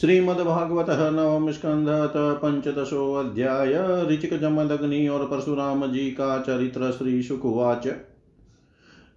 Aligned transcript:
श्रीमद्भागवत 0.00 0.86
नवम 0.90 1.50
स्कंध 1.50 1.88
पंचदशोऽध्याय 2.16 4.06
ऋचिक 4.10 4.40
जमदग्नि 4.40 5.08
और 5.08 5.26
परशुराम 5.26 5.86
जी 5.86 5.98
का 5.98 6.38
चरित्र 6.38 6.90
श्री 6.90 7.22
शुकुवाच 7.22 7.88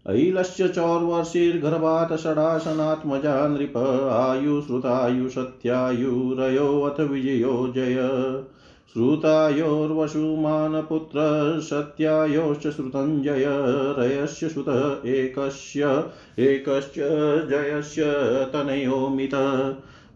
ऐलस्य 0.07 0.67
चौर्वर्षिर्गर्भात् 0.67 2.21
षडासनात्मजा 2.21 3.47
नृप 3.47 3.77
आयुश्रुतायुषत्यायुरयोऽथ 4.11 6.99
विजयो 6.99 7.73
जय। 7.75 7.95
श्रुतायोर्वशुमानपुत्र 8.93 11.19
सत्यायोश्च 11.61 12.61
श्रुतञ्जय, 12.61 13.45
रयस्य 13.99 14.49
श्रुत 14.49 15.05
एकस्य 15.05 16.03
एकश्च 16.39 16.93
जयस्य 17.49 18.03
तनयोमित। 18.53 19.35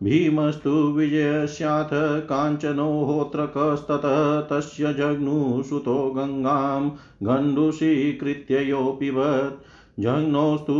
भीमस्तु 0.03 0.69
विजयस्याथ 0.69 1.89
काञ्चनोहोत्रकस्ततः 2.29 4.17
तस्य 4.49 4.91
जग्नुसुतो 4.93 5.95
गङ्गां 6.17 6.89
गण्डुषीकृत्य 7.27 8.61
यो 8.69 8.81
पिबत् 8.99 9.63
जघ्नोस्तु 10.03 10.75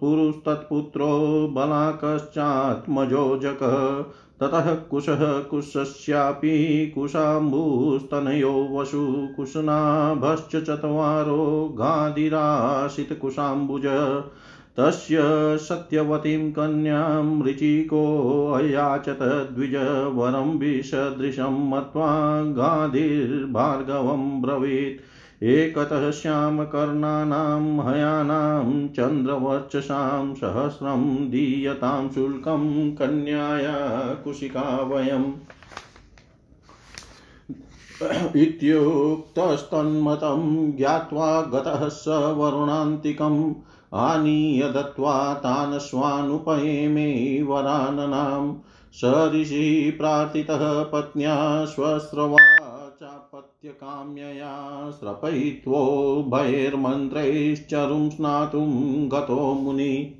पुरुस्तत्पुत्रो 0.00 1.10
बलाकश्चात्मजोजकः। 1.56 3.74
ततः 4.40 4.66
कुशः 4.90 5.22
कुशस्यापि 5.50 6.54
कुशाम्बुस्तनयो 6.94 8.54
वसु 8.72 9.02
कुशनाभश्च 9.36 10.52
चत्वारो 10.56 11.42
गाधिराशितकुशाम्बुज 11.80 13.86
तस्य 14.76 15.18
सत्यवतीं 15.58 16.52
कन्यां 16.52 17.42
ऋचिकोऽयाचत 17.42 19.50
द्विज 19.54 20.10
वरं 20.14 20.58
विसदृशं 20.58 21.70
मत्वा 21.70 22.42
गाधिर्भार्गवं 22.42 24.42
ब्रवीत्। 24.42 25.44
एकतः 25.44 26.10
श्यामकर्णानां, 26.10 27.62
हयानां, 27.62 28.88
चन्द्रवर्चसां, 28.88 30.34
सहस्रं 30.34 31.30
दीयतां 31.30 32.08
शुल्कं 32.08 32.90
कन्याया 32.90 34.14
कुशिका 34.14 34.82
वयम् 34.82 35.32
इत्युक्तस्तन्मतं 38.36 40.72
ज्ञात्वा 40.72 41.42
गतः 41.42 41.88
स 41.88 42.04
वरुणान्तिकम् 42.08 43.54
आनीय 43.94 44.62
दत्त्वा 44.62 45.34
तान् 45.34 45.78
स्वानुपयेमे 45.78 47.42
वराननां 47.42 48.54
ऋषिः 49.30 49.98
प्रार्थितः 49.98 50.82
पत्न्या 50.82 51.64
स्वस्रवा 51.64 52.68
चापत्यकाम्यया 53.00 54.90
स्रपयित्वो 54.90 55.84
भयैर्मन्त्रैश्चरुं 56.34 58.10
स्नातुं 58.10 59.08
गतो 59.12 59.54
मुनि। 59.54 60.18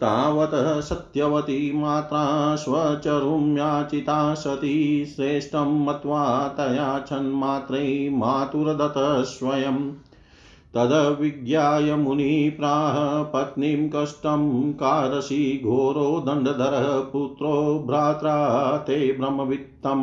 तावत् 0.00 0.84
सत्यवती 0.84 1.72
मात्रा 1.72 2.56
स्वचरुं 2.56 3.56
याचिता 3.56 4.34
सती 4.34 5.04
श्रेष्ठं 5.04 5.84
मत्वा 5.84 6.48
तया 6.48 7.00
छन्मात्रै 7.00 8.10
मातुरदत्त 8.12 9.26
स्वयम्। 9.26 9.90
तदविज्ञाय 10.76 11.94
मुनी 11.94 12.50
प्राह 12.50 13.22
पत्नीं 13.22 13.90
कष्टं 13.94 14.72
कारसि 14.72 15.62
घोरो 15.64 16.20
दण्डधरः 16.20 17.00
पुत्रो 17.00 17.84
भ्रात्रा 17.86 18.78
ते 18.78 19.12
ब्रह्मवित्तम 19.12 20.02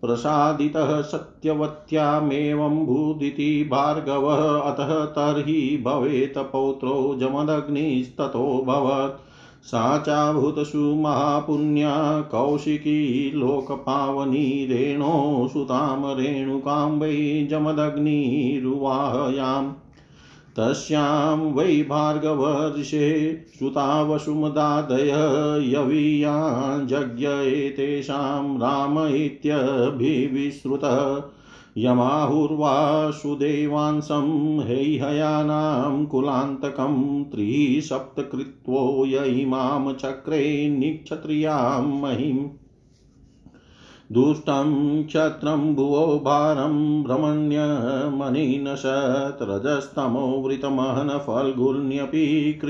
प्रसादितः 0.00 1.02
सत्यवत्यामेवं 1.02 2.86
भूदिति 2.86 3.68
भार्गवः 3.70 4.60
अतः 4.60 5.04
तर्हि 5.04 5.82
भवेत् 5.86 6.38
पौत्रो 6.38 7.16
जमदग्निस्ततोऽभवत् 7.20 9.25
सा 9.66 9.98
चाभूतसु 9.98 10.78
महापुण्या 10.78 12.20
कौशिकी 12.20 13.32
लोकपावनी 13.34 14.66
रेणो 14.66 15.48
सुतां 15.52 16.16
रेणुकां 16.16 16.98
वै 16.98 17.46
जमदग्निरुवाहयाम्। 17.50 19.72
तस्यां 20.56 21.52
वै 21.52 21.64
भार्गवर्षे 21.64 23.44
सुतावसुमदादय 23.58 25.74
यवीया 25.74 26.84
जज्ञ 26.84 27.28
एतेषां 27.28 28.58
राम 28.58 29.06
इत्यभिविश्रुतः 29.06 31.22
यमाहुर्वासुदेवांसं 31.78 34.60
हैहयानां 34.60 36.06
कुलान्तकं 36.06 37.24
त्रिसप्तकृत्वो 37.24 39.06
य 39.06 39.24
इमां 39.24 39.92
चक्रे 39.92 40.68
निक्षत्रियाँ 40.68 41.82
महिम् 41.82 42.48
दुष्टं 44.12 45.04
क्षत्रं 45.04 45.74
भुवो 45.74 46.18
भारं 46.18 47.02
भ्रमण्यमनिनशत् 47.02 49.42
रजस्तमो 49.42 50.20
वृतमहन 50.20 51.18
फल्गुन्यपि 51.18 52.60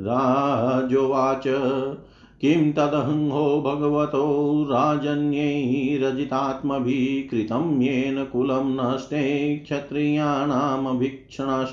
राजोवाच 0.00 1.44
किं 2.40 2.72
तदहंहो 2.72 3.60
भगवतो 3.60 4.66
राजन्यैरजितात्मभिः 4.70 7.30
कृतं 7.30 7.82
येन 7.82 8.24
कुलं 8.24 8.76
नष्टे 8.76 9.56
क्षत्रियाणामभीक्षणश। 9.56 11.70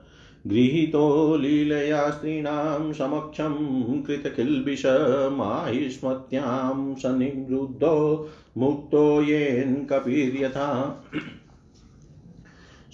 गृहीतो 0.47 1.37
लीलया 1.37 2.11
स्त्रीणां 2.11 2.93
समक्षं 2.93 4.03
कृतकिल्बिषमाहिष्मत्यां 4.03 6.95
सन्निवृद्धो 6.95 8.29
मुक्तो 8.59 9.21
येन 9.21 9.85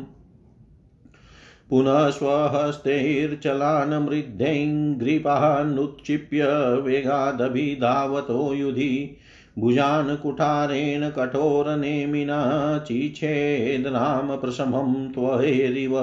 पुनः 1.71 2.11
स्वहस्तैर्चलान् 2.11 4.07
मृद्धैङ्ग्रीपानुत्क्षिप्य 4.07 6.47
वेगादभिधावतो 6.81 8.55
युधि 8.55 9.17
भुजान् 9.59 10.17
कुठारेण 10.17 11.11
कठोरनेमिना 11.11 12.79
चिच्छेद 12.79 13.87
रामप्रशमं 13.87 15.13
त्वहेरिव। 15.13 15.99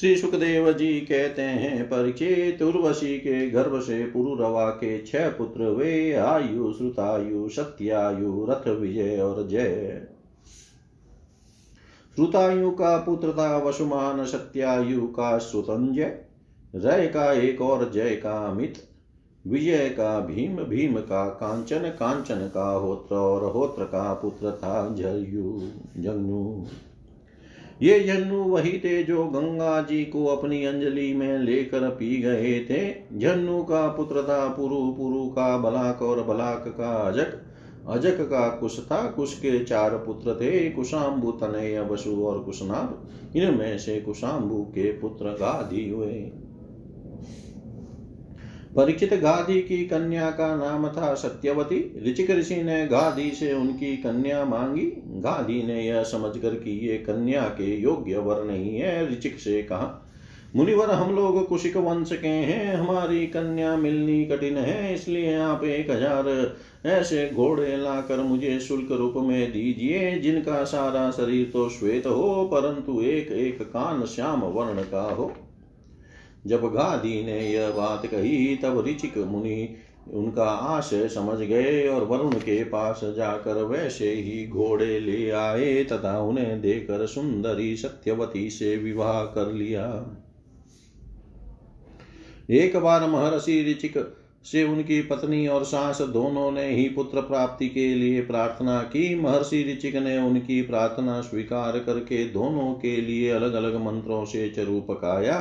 श्री 0.00 0.16
सुखदेव 0.16 0.72
जी 0.72 1.00
कहते 1.00 1.42
हैं 1.42 1.84
परीक्षित 1.84 2.62
उर्वशी 2.62 3.18
के 3.18 3.50
गर्भ 3.50 3.80
से 3.80 4.04
पुरुरवा 4.04 4.70
के 4.70 5.02
छह 5.02 5.28
पुत्र 5.28 5.62
वे 5.62 6.12
आयु, 6.12 6.72
श्रुतायु, 6.72 7.48
सत्यायु, 7.48 8.46
रथ 8.50 8.68
विजय 8.68 9.18
और 9.18 9.48
जय। 9.48 10.02
श्रुतायु 12.14 12.70
का 12.70 12.98
पुत्र 12.98 13.32
था 13.32 13.58
वसुमान, 13.58 14.24
सत्यायु 14.24 15.06
का 15.06 15.38
श्रुतंजय 15.38 16.18
रय 16.74 17.06
का 17.06 17.32
एक 17.32 17.60
और 17.60 17.90
जय 17.92 18.16
का 18.16 18.32
अमित 18.32 18.74
विजय 19.46 19.88
का 19.88 20.20
भीम 20.20 20.56
भीम 20.56 20.94
का 20.94 21.28
कांचन 21.28 21.78
कांचन 21.78 22.50
का 22.54 22.72
होत्र 22.72 23.14
और 23.14 23.52
होत्र 23.52 23.84
का 23.84 24.14
पुत्र 24.14 24.52
था 24.52 24.94
जयु 24.94 25.58
जंगनु। 26.02 26.66
ये 27.82 28.00
जन्नु 28.00 28.36
वही 28.36 28.72
थे 28.72 29.02
जो 29.02 29.24
गंगा 29.24 29.82
जी 29.82 30.04
को 30.04 30.26
अपनी 30.26 30.64
अंजलि 30.64 31.14
में 31.14 31.38
लेकर 31.38 31.88
पी 31.88 32.22
गए 32.22 32.66
थे। 32.70 32.94
जन्नु 33.18 33.62
का 33.62 33.88
पुत्र 33.88 34.22
था 34.22 34.48
पुरु 34.48 34.92
पुरु 34.92 35.28
का 35.28 35.58
बलाक 35.58 36.02
और 36.02 36.22
बलाक 36.22 36.64
का 36.68 36.90
अजक। 36.90 37.42
अजक 37.88 38.20
का 38.20 38.48
कुश 38.48 38.86
था, 38.86 39.10
कुश 39.10 39.38
के 39.38 39.64
चार 39.64 39.90
पुत्र 39.90 40.34
थे, 40.34 40.70
कुशाम्बु, 40.70 41.30
तनय 41.30 41.80
वसु 41.80 42.24
और 42.24 42.38
कुशनाभ। 42.38 43.08
इनमें 43.36 43.78
से 43.78 44.00
कुशाम्बु 44.00 44.56
के 44.56 44.92
पुत्र 44.92 45.24
गाधी 45.24 45.90
हुए। 45.90 46.45
परीक्षित 48.76 49.12
गाधी 49.14 49.60
की 49.62 49.76
कन्या 49.84 50.30
का 50.30 50.54
नाम 50.56 50.88
था 50.88 51.12
सत्यवती। 51.14 51.78
ऋचिक 52.06 52.30
ऋषि 52.30 52.62
ने 52.62 52.86
गाधी 52.86 53.30
से 53.30 53.52
उनकी 53.52 53.96
कन्या 53.96 54.44
मांगी। 54.44 54.86
गाधी 55.20 55.62
ने 55.62 55.80
यह 55.82 56.02
समझकर 56.02 56.54
कि 56.54 56.78
ये 56.88 56.96
कन्या 56.98 57.42
के 57.52 57.76
योग्य 57.82 58.18
वर 58.18 58.42
नहीं 58.44 58.76
है, 58.76 59.10
ऋचिक 59.12 59.38
से 59.38 59.62
कहा, 59.62 60.02
मुनिवर, 60.56 60.90
हम 60.90 61.14
लोग 61.16 61.46
कुशिक 61.48 61.76
वंश 61.76 62.12
के 62.12 62.28
हैं, 62.28 62.74
हमारी 62.74 63.26
कन्या 63.26 63.76
मिलनी 63.76 64.24
कठिन 64.24 64.56
है, 64.56 64.94
इसलिए 64.94 65.34
आप 65.36 65.64
एक 65.64 65.90
हज़ार 65.90 66.56
ऐसे 66.86 67.28
घोड़े 67.34 67.76
लाकर 67.76 68.22
मुझे 68.22 68.58
शुल्क 68.60 68.92
रूप 68.92 69.14
में 69.18 69.52
दीजिए, 69.52 70.18
जिनका 70.18 70.62
सारा 70.64 71.10
शरीर 71.10 71.50
तो 71.52 71.68
श्वेत 71.68 72.06
हो, 72.06 72.44
परंतु 72.52 73.00
एक 73.02 73.32
एक 73.32 73.62
कान 73.62 74.04
श्याम 74.06 74.44
वर्ण 74.44 74.82
का 74.82 75.02
हो। 75.02 75.32
जब 76.46 76.64
गादी 76.64 77.24
ने 77.24 77.52
यह 77.52 77.70
बात 77.70 78.06
कही, 78.06 78.56
तब 78.56 78.84
ऋचिक 78.86 79.18
मुनि 79.18 79.74
उनका 80.12 80.44
आशय 80.44 81.08
समझ 81.08 81.38
गए 81.38 81.88
और 81.88 82.04
वरुण 82.04 82.32
के 82.32 82.64
पास 82.64 83.00
जाकर 83.04 83.62
वैसे 83.62 84.12
ही 84.12 84.46
घोड़े 84.46 85.00
ले 85.00 85.30
आए 85.30 85.84
तथा 85.84 86.18
उन्हें 86.20 86.60
देकर 86.60 87.06
सुंदरी 87.06 87.76
सत्यवती 87.76 88.50
से 88.50 88.76
विवाह 88.76 89.22
कर 89.24 89.52
लिया। 89.52 89.86
एक 92.50 92.76
बार 92.76 93.06
महर्षि 93.06 93.66
ऋचिक 93.70 94.16
से 94.44 94.64
उनकी 94.64 95.02
पत्नी 95.02 95.46
और 95.46 95.64
सास 95.64 96.00
दोनों 96.00 96.50
ने 96.50 96.68
ही 96.74 96.88
पुत्र 96.88 97.20
प्राप्ति 97.20 97.68
के 97.68 97.94
लिए 97.94 98.20
प्रार्थना 98.20 98.82
की। 98.82 99.14
महर्षि 99.14 99.72
ऋचिक 99.72 99.96
ने 99.96 100.18
उनकी 100.18 100.62
प्रार्थना 100.62 101.20
स्वीकार 101.20 101.78
करके 101.78 102.24
दोनों 102.28 102.74
के 102.74 102.96
लिए 102.96 103.30
अलग 103.30 103.54
अलग 103.54 103.76
मंत्रों 103.76 104.24
से 104.24 104.48
चरु 104.48 104.80
पकाया 104.80 105.38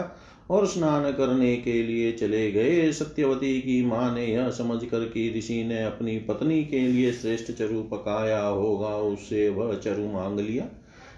और 0.50 0.66
स्नान 0.68 1.12
करने 1.12 1.58
के 1.58 1.84
लिए 1.84 2.12
चले 2.12 2.52
गए। 2.52 2.92
सत्यवती 2.92 3.62
की 3.62 3.86
माँ 3.86 4.16
ने 4.16 4.25
यह 4.25 4.50
समझ 4.50 4.86
कर 4.86 5.00
कि 5.00 5.34
ऋषि 5.38 5.64
ने 5.64 5.84
अपनी 5.84 6.20
पत्नी 6.20 6.64
के 6.64 6.80
लिए 6.80 7.12
श्रेष्ठ 7.14 7.52
चरु 7.52 7.82
पकाया 7.82 8.42
होगा, 8.42 8.90
उससे 8.90 9.50
वह 9.50 9.75
चरु 9.75 10.08
मांग 10.08 10.40
लिया। 10.40 10.66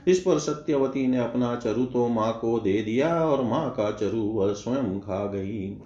इस 0.08 0.20
पर 0.20 0.40
सत्यवती 0.40 1.08
ने 1.08 1.18
अपना 1.18 1.56
चरु 1.56 1.86
तो 1.86 2.08
माँ 2.08 2.38
को 2.42 2.60
दे 2.60 2.82
दिया 2.82 3.16
और 3.16 3.44
माँ 3.44 3.70
का 3.72 3.92
चरु 3.92 4.22
वह 4.22 4.54
स्वयं 4.54 5.00
खा 5.00 5.26
गई। 5.26 5.78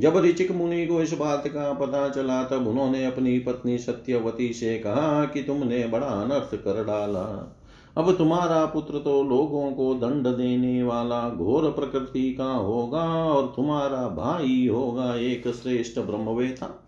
जब 0.00 0.16
ऋचिक 0.16 0.52
मुनि 0.52 0.86
को 0.86 1.02
इस 1.02 1.12
बात 1.12 1.46
का 1.46 1.72
पता 1.72 2.08
चला, 2.08 2.44
तब 2.44 2.66
उन्होंने 2.66 3.06
अपनी 3.06 3.38
पत्नी 3.38 3.78
सत्यवती 3.78 4.52
से 4.52 4.78
कहा 4.78 5.24
कि 5.24 5.42
तुमने 5.42 5.86
बड़ा 5.86 6.06
अनर्थ 6.06 6.54
कर 6.54 6.84
डाला। 6.84 7.56
अब 7.96 8.16
तुम्हारा 8.16 8.64
पुत्र 8.64 8.98
तो 8.98 9.22
लोगों 9.22 9.72
को 9.72 9.94
दंड 9.94 10.26
देने 10.26 10.82
वाला 10.82 11.28
घोर 11.30 11.70
प्रकृति 11.70 12.34
का 12.34 12.52
होगा 12.52 13.24
और 13.24 13.52
तुम्हारा 13.56 14.08
भाई 14.08 14.68
होगा 14.68 15.14
एक 15.14 15.48
श्रेष्ठ 15.48 15.98
ब्रह्मवेता। 15.98 16.86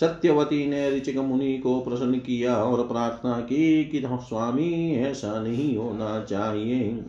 सत्यवती 0.00 0.66
ने 0.66 0.90
ऋचिक 0.90 1.18
मुनि 1.18 1.58
को 1.58 1.80
प्रसन्न 1.80 2.18
किया 2.18 2.56
और 2.56 2.88
प्रार्थना 2.88 3.40
की 3.40 3.84
कि 3.84 4.02
स्वामी, 4.06 4.96
ऐसा 4.96 5.40
नहीं 5.40 5.76
होना 5.76 6.24
चाहिए। 6.24 7.04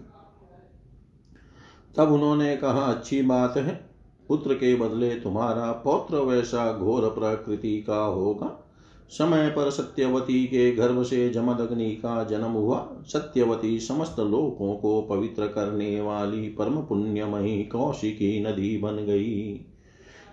तब 1.98 2.12
उन्होंने 2.12 2.58
कहा, 2.58 2.82
अच्छी 2.82 3.22
बात 3.22 3.58
है, 3.58 3.90
पुत्र 4.28 4.54
के 4.54 4.76
बदले 4.76 5.10
तुम्हारा 5.10 5.72
पौत्र 5.72 6.16
वैसा 6.16 6.74
घोर 6.74 7.10
प्रकृति 7.10 7.82
का 7.82 8.00
होगा। 8.00 8.69
समय 9.10 9.50
पर 9.50 9.70
सत्यवती 9.70 10.46
के 10.46 10.72
गर्भ 10.72 11.04
से 11.04 11.30
जमदग्नि 11.30 11.90
का 11.92 12.24
जन्म 12.24 12.52
हुआ। 12.52 12.98
सत्यवती 13.08 13.80
समस्त 13.80 14.20
लोकों 14.20 14.76
को 14.76 15.02
पवित्र 15.02 15.48
करने 15.48 16.02
वाली 16.02 16.50
परम 16.50 16.76
पुण्यमयी 16.82 17.64
कौशिकी 17.64 18.44
नदी 18.44 18.78
बन 18.78 18.96
गई। 18.96 19.66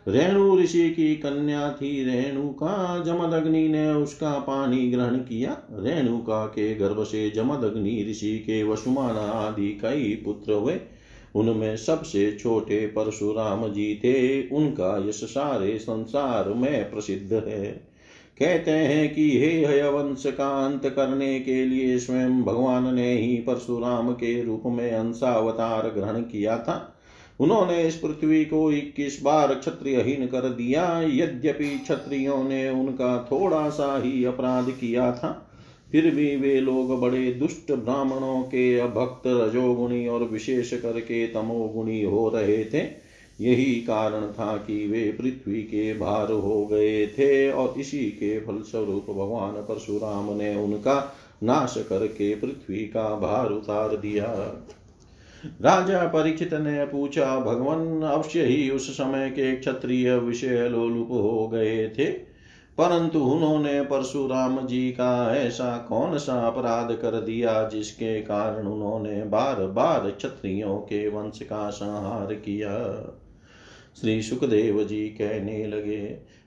रेणु 0.09 0.61
ऋषि 0.61 0.90
की 0.90 1.16
कन्या 1.16 1.73
थी। 1.73 2.04
रेणुका 2.04 3.02
जमदग्नि 3.06 3.68
ने 3.68 3.92
उसका 3.92 4.38
पानी 4.38 4.90
ग्रहण 4.90 5.16
किया। 5.16 5.62
रेणुका 5.73 6.47
के 6.47 6.75
गर्भ 6.75 7.02
से 7.02 7.30
जमदग्नि 7.30 8.06
ऋषि 8.11 8.38
के 8.38 8.62
वसुमान 8.62 9.16
आदि 9.16 9.68
कई 9.68 10.23
पुत्र 10.25 10.52
हुए। 10.52 10.80
उनमें 11.35 11.76
सबसे 11.76 12.33
छोटे 12.33 12.87
परशुराम 12.87 13.68
जी 13.68 13.95
थे। 13.95 14.49
उनका 14.49 15.09
यश 15.09 15.25
सारे 15.25 15.78
संसार 15.78 16.49
में 16.49 16.90
प्रसिद्ध 16.90 17.33
है। 17.33 17.95
कहते 18.40 18.70
हैं 18.70 19.14
कि 19.14 19.38
हे 19.38 19.66
हयवंश 19.66 20.22
का 20.26 20.66
अंत 20.66 20.86
करने 20.86 21.40
के 21.40 21.64
लिए 21.66 21.98
स्वयं 21.98 22.42
भगवान 22.42 22.94
ने 22.94 23.12
ही 23.12 23.36
परशुराम 23.36 24.12
के 24.12 24.42
रूप 24.42 24.62
में 24.66 24.90
अंशावतार 24.90 25.88
ग्रहण 25.88 26.20
किया 26.20 26.58
था। 26.58 26.92
उन्होंने 27.40 27.82
इस 27.82 27.96
पृथ्वी 27.96 28.44
को 28.44 28.72
इक्कीस 28.72 29.22
बार 29.22 29.54
क्षत्रियहीन 29.54 30.26
कर 30.26 30.40
दिया, 30.40 31.00
यद्यपि 31.00 31.78
क्षत्रियों 31.78 32.44
ने 32.44 32.70
उनका 32.70 33.28
थोड़ा 33.32 33.68
सा 33.70 34.02
ही 34.02 34.24
अपराध 34.24 34.70
किया 34.70 35.12
था। 35.12 35.52
फिर 35.92 36.14
भी 36.14 36.36
वे 36.36 36.60
लोग 36.60 37.00
बड़े 37.00 37.32
दुष्ट 37.32 37.72
ब्राह्मणों 37.72 38.42
के 38.42 38.78
अभक्त 38.78 39.22
रजोगुणी 39.26 40.06
और 40.08 40.24
विशेष 40.24 40.74
करके 40.74 41.26
तमोगुणी 41.26 42.02
हो 42.02 42.28
रहे 42.28 42.64
थे। 42.64 43.05
यही 43.40 43.74
कारण 43.80 44.26
था 44.26 44.56
कि 44.56 44.86
वे 44.86 45.02
पृथ्वी 45.12 45.62
के 45.62 45.92
भार 45.94 46.30
हो 46.32 46.64
गए 46.66 47.06
थे 47.08 47.50
और 47.50 47.74
इसी 47.78 48.04
के 48.10 48.38
फलस्वरूप 48.40 49.10
भगवान 49.10 49.52
परशुराम 49.62 50.32
ने 50.36 50.54
उनका 50.56 51.16
नाश 51.42 51.74
करके 51.88 52.34
पृथ्वी 52.34 52.84
का 52.86 53.08
भार 53.16 53.50
उतार 53.50 53.96
दिया। 53.96 54.26
राजा 55.62 56.06
परीक्षित 56.06 56.54
ने 56.54 56.84
पूछा, 56.84 57.38
भगवान, 57.40 58.02
अवश्य 58.02 58.44
ही 58.44 58.70
उस 58.70 58.90
समय 58.96 59.30
के 59.30 59.56
क्षत्रिय 59.56 60.16
विषय 60.16 60.68
लोलुप 60.68 61.08
हो 61.10 61.48
गए 61.48 61.88
थे, 61.88 62.04
परंतु 62.78 63.20
उन्होंने 63.20 63.80
परशुराम 63.82 64.66
जी 64.66 64.90
का 64.90 65.36
ऐसा 65.36 65.76
कौन 65.78 66.16
सा 66.18 66.40
अपराध 66.46 66.92
कर 66.92 67.20
दिया 67.20 67.68
जिसके 67.68 68.20
कारण 68.20 68.66
उन्होंने 68.66 69.22
बार 69.24 69.66
बार 69.66 70.10
क्षत्रियों 70.10 70.76
के 70.78 71.08
वंश 71.08 71.38
का 71.42 71.68
संहार 71.70 72.34
किया? 72.34 72.74
श्री 73.96 74.22
सुखदेव 74.22 74.82
जी 74.82 75.04
कहने 75.10 75.66
लगे 75.66 76.00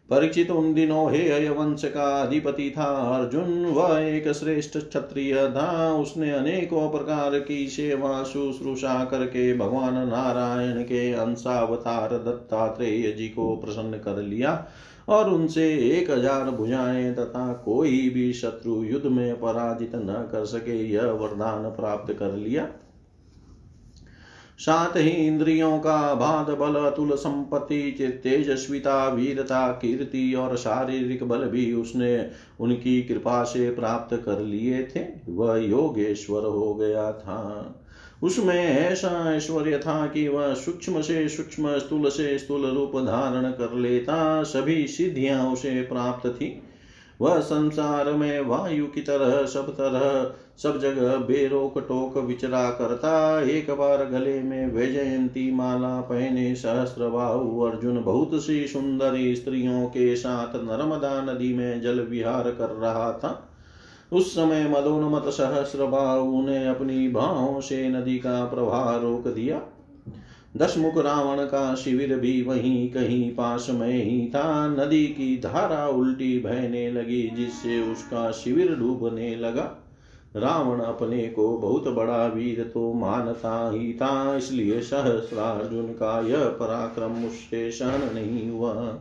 परीक्षित 0.10 0.52
उन 0.52 0.74
दिनों 0.74 1.12
हे 1.12 1.30
अयवंश 1.30 1.84
का 1.86 2.10
अधिपति 2.22 2.70
था, 2.78 2.86
अर्जुन 3.16 3.66
वह 3.66 3.98
एक 4.00 4.32
श्रेष्ठ 4.32 4.78
क्षत्रिय 4.78 5.36
था। 5.48 5.94
उसने 5.94 6.32
अनेकों 6.32 6.90
प्रकार 6.90 7.40
की 7.40 7.68
सेवा 7.68 8.24
शुश्रूषा 8.24 9.04
करके 9.06 9.54
भगवान 9.58 9.94
नारायण 10.10 10.82
के 10.84 11.12
अंशावतार 11.14 12.18
दत्तात्रेय 12.18 13.12
जी 13.12 13.28
को 13.28 13.56
प्रसन्न 13.56 13.98
कर 13.98 14.22
लिया 14.24 14.68
और 15.10 15.30
उनसे 15.30 15.68
एक 15.90 16.12
हज़ार 16.12 16.50
भुजाएँ 16.52 17.14
तथा 17.14 17.52
कोई 17.66 18.10
भी 18.10 18.32
शत्रु 18.34 18.84
युद्ध 18.84 19.06
में 19.06 19.40
पराजित 19.40 19.96
न 19.96 20.28
कर 20.32 20.46
सके, 20.46 20.84
यह 20.86 21.04
वरदान 21.04 21.70
प्राप्त 21.72 22.14
कर 22.14 22.36
लिया। 22.36 22.68
साथ 24.60 24.98
ही 24.98 25.10
इंद्रियों 25.10 25.80
का 25.80 26.14
बाध 26.14 26.56
बल, 26.56 26.80
अतुल 26.80 27.12
संपत्ति 27.12 27.96
तेजस्विता, 28.24 29.08
वीरता, 29.08 29.72
कीर्ति 29.72 30.34
और 30.34 30.58
शारीरिक 30.58 31.24
बल 31.24 31.38
भी 31.38 31.74
उसने 31.74 32.30
उनकी 32.60 33.04
कृपा 33.04 33.44
से 33.44 33.72
प्राप्त 33.72 34.16
कर 34.26 34.40
लिए 34.40 34.84
थे। 34.96 35.06
वह 35.30 35.58
योगेश्वर 35.58 36.42
हो 36.42 36.76
गया 36.76 37.12
था। 37.12 37.76
उसमें 38.24 38.66
ऐसा 38.66 39.36
ऐश्वर्य 39.36 39.78
था 39.78 40.08
कि 40.08 40.28
वह 40.28 40.54
सूक्ष्म 40.54 41.02
से 41.02 41.30
सूक्ष्म, 41.30 41.78
स्थूल 41.78 42.10
से 42.10 42.38
स्थूल 42.40 42.66
रूप 42.66 42.92
धारण 42.96 43.52
कर 43.52 43.76
लेता। 43.76 44.44
सभी 44.44 44.88
सिद्धियाँ 44.88 45.52
उसे 45.52 45.82
प्राप्त 45.82 46.30
थी। 46.30 46.64
वह 47.22 47.40
संसार 47.40 48.14
में 48.14 48.42
वायु 48.42 48.88
की 48.88 49.02
तरह, 49.02 49.46
सब 49.46 49.70
तरह 49.70 50.36
सब 50.64 50.80
जगह 50.80 51.16
बेरोक 51.16 51.80
टोक 51.80 52.18
विचरा 52.18 52.70
करता। 52.70 53.42
एक 53.42 53.72
बार 53.72 54.06
गले 54.06 54.44
में 54.44 54.68
वैजयंती 54.68 55.52
माला 55.52 56.02
पहने 56.02 56.56
सहस्र 56.56 57.10
बाहु 57.10 57.60
अर्जुन 57.62 58.04
बहुत 58.04 58.30
सी 58.34 58.68
सुंदरी 58.68 59.36
स्त्रियों 59.36 59.86
के 59.86 60.16
साथ 60.16 60.56
नर्मदा 60.56 61.34
नदी 61.34 61.54
में 61.54 61.82
जल 61.82 62.00
विहार 62.00 62.52
कर 62.52 62.70
रहा 62.70 63.12
था। 63.12 63.50
उस 64.12 64.36
समय 64.36 64.68
मदोन्मत 64.70 65.24
सहस्र 65.26 65.86
बाहु 65.86 66.42
ने 66.42 66.68
अपनी 66.68 67.08
बाहों 67.08 67.62
से 67.62 67.90
नदी 67.90 68.18
का 68.18 68.46
प्रवाह 68.46 68.96
रोक 68.96 69.28
दिया। 69.28 69.62
दशमुख 70.58 70.98
रावण 70.98 71.46
का 71.46 71.76
शिविर 71.76 72.18
भी 72.18 72.42
वहीं 72.42 72.90
कहीं 72.90 73.36
पास 73.36 73.68
में 73.70 74.04
ही 74.04 74.28
था। 74.28 74.68
नदी 74.68 75.06
की 75.08 75.38
धारा 75.38 75.88
उल्टी 75.88 76.40
बहने 76.40 76.92
लगी, 76.92 77.32
जिससे 77.36 77.92
उसका 77.92 78.32
शिविर 78.32 78.76
डूबने 78.76 79.36
लगा। 79.36 79.89
रावण 80.36 80.80
अपने 80.80 81.28
को 81.28 81.48
बहुत 81.58 81.88
बड़ा 81.88 82.26
वीर 82.28 82.62
तो 82.74 82.92
मानता 82.94 83.70
ही 83.72 83.94
था, 83.94 84.36
इसलिए 84.36 84.80
सहस्रार्जुन 84.82 85.88
का 85.94 86.20
यह 86.28 86.44
पराक्रम 86.60 87.26
उससे 87.26 87.70
सहन 87.72 88.14
नहीं 88.16 88.50
हुआ। 88.50 89.00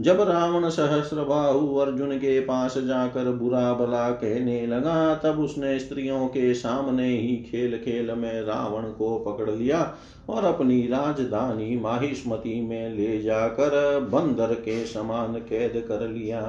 जब 0.00 0.20
रावण 0.20 0.68
सहस्र 0.68 1.22
बाहु 1.24 1.76
अर्जुन 1.76 2.16
के 2.16 2.38
पास 2.40 2.76
जाकर 2.78 3.30
बुरा 3.32 3.72
भला 3.74 4.10
कहने 4.10 4.66
लगा, 4.66 5.14
तब 5.14 5.40
उसने 5.40 5.78
स्त्रियों 5.78 6.26
के 6.26 6.52
सामने 6.54 7.08
ही 7.08 7.36
खेल 7.44 7.76
खेल 7.76 8.12
में 8.12 8.42
रावण 8.42 8.82
को 8.92 9.18
पकड़ 9.18 9.50
लिया 9.50 9.80
और 10.28 10.44
अपनी 10.44 10.80
राजधानी 10.82 11.76
माहिष्मति 11.76 12.60
में 12.60 12.90
ले 12.90 13.20
जाकर 13.22 13.98
बंदर 14.12 14.54
के 14.54 14.84
समान 14.86 15.34
कैद 15.40 15.82
कर 15.88 16.08
लिया। 16.08 16.42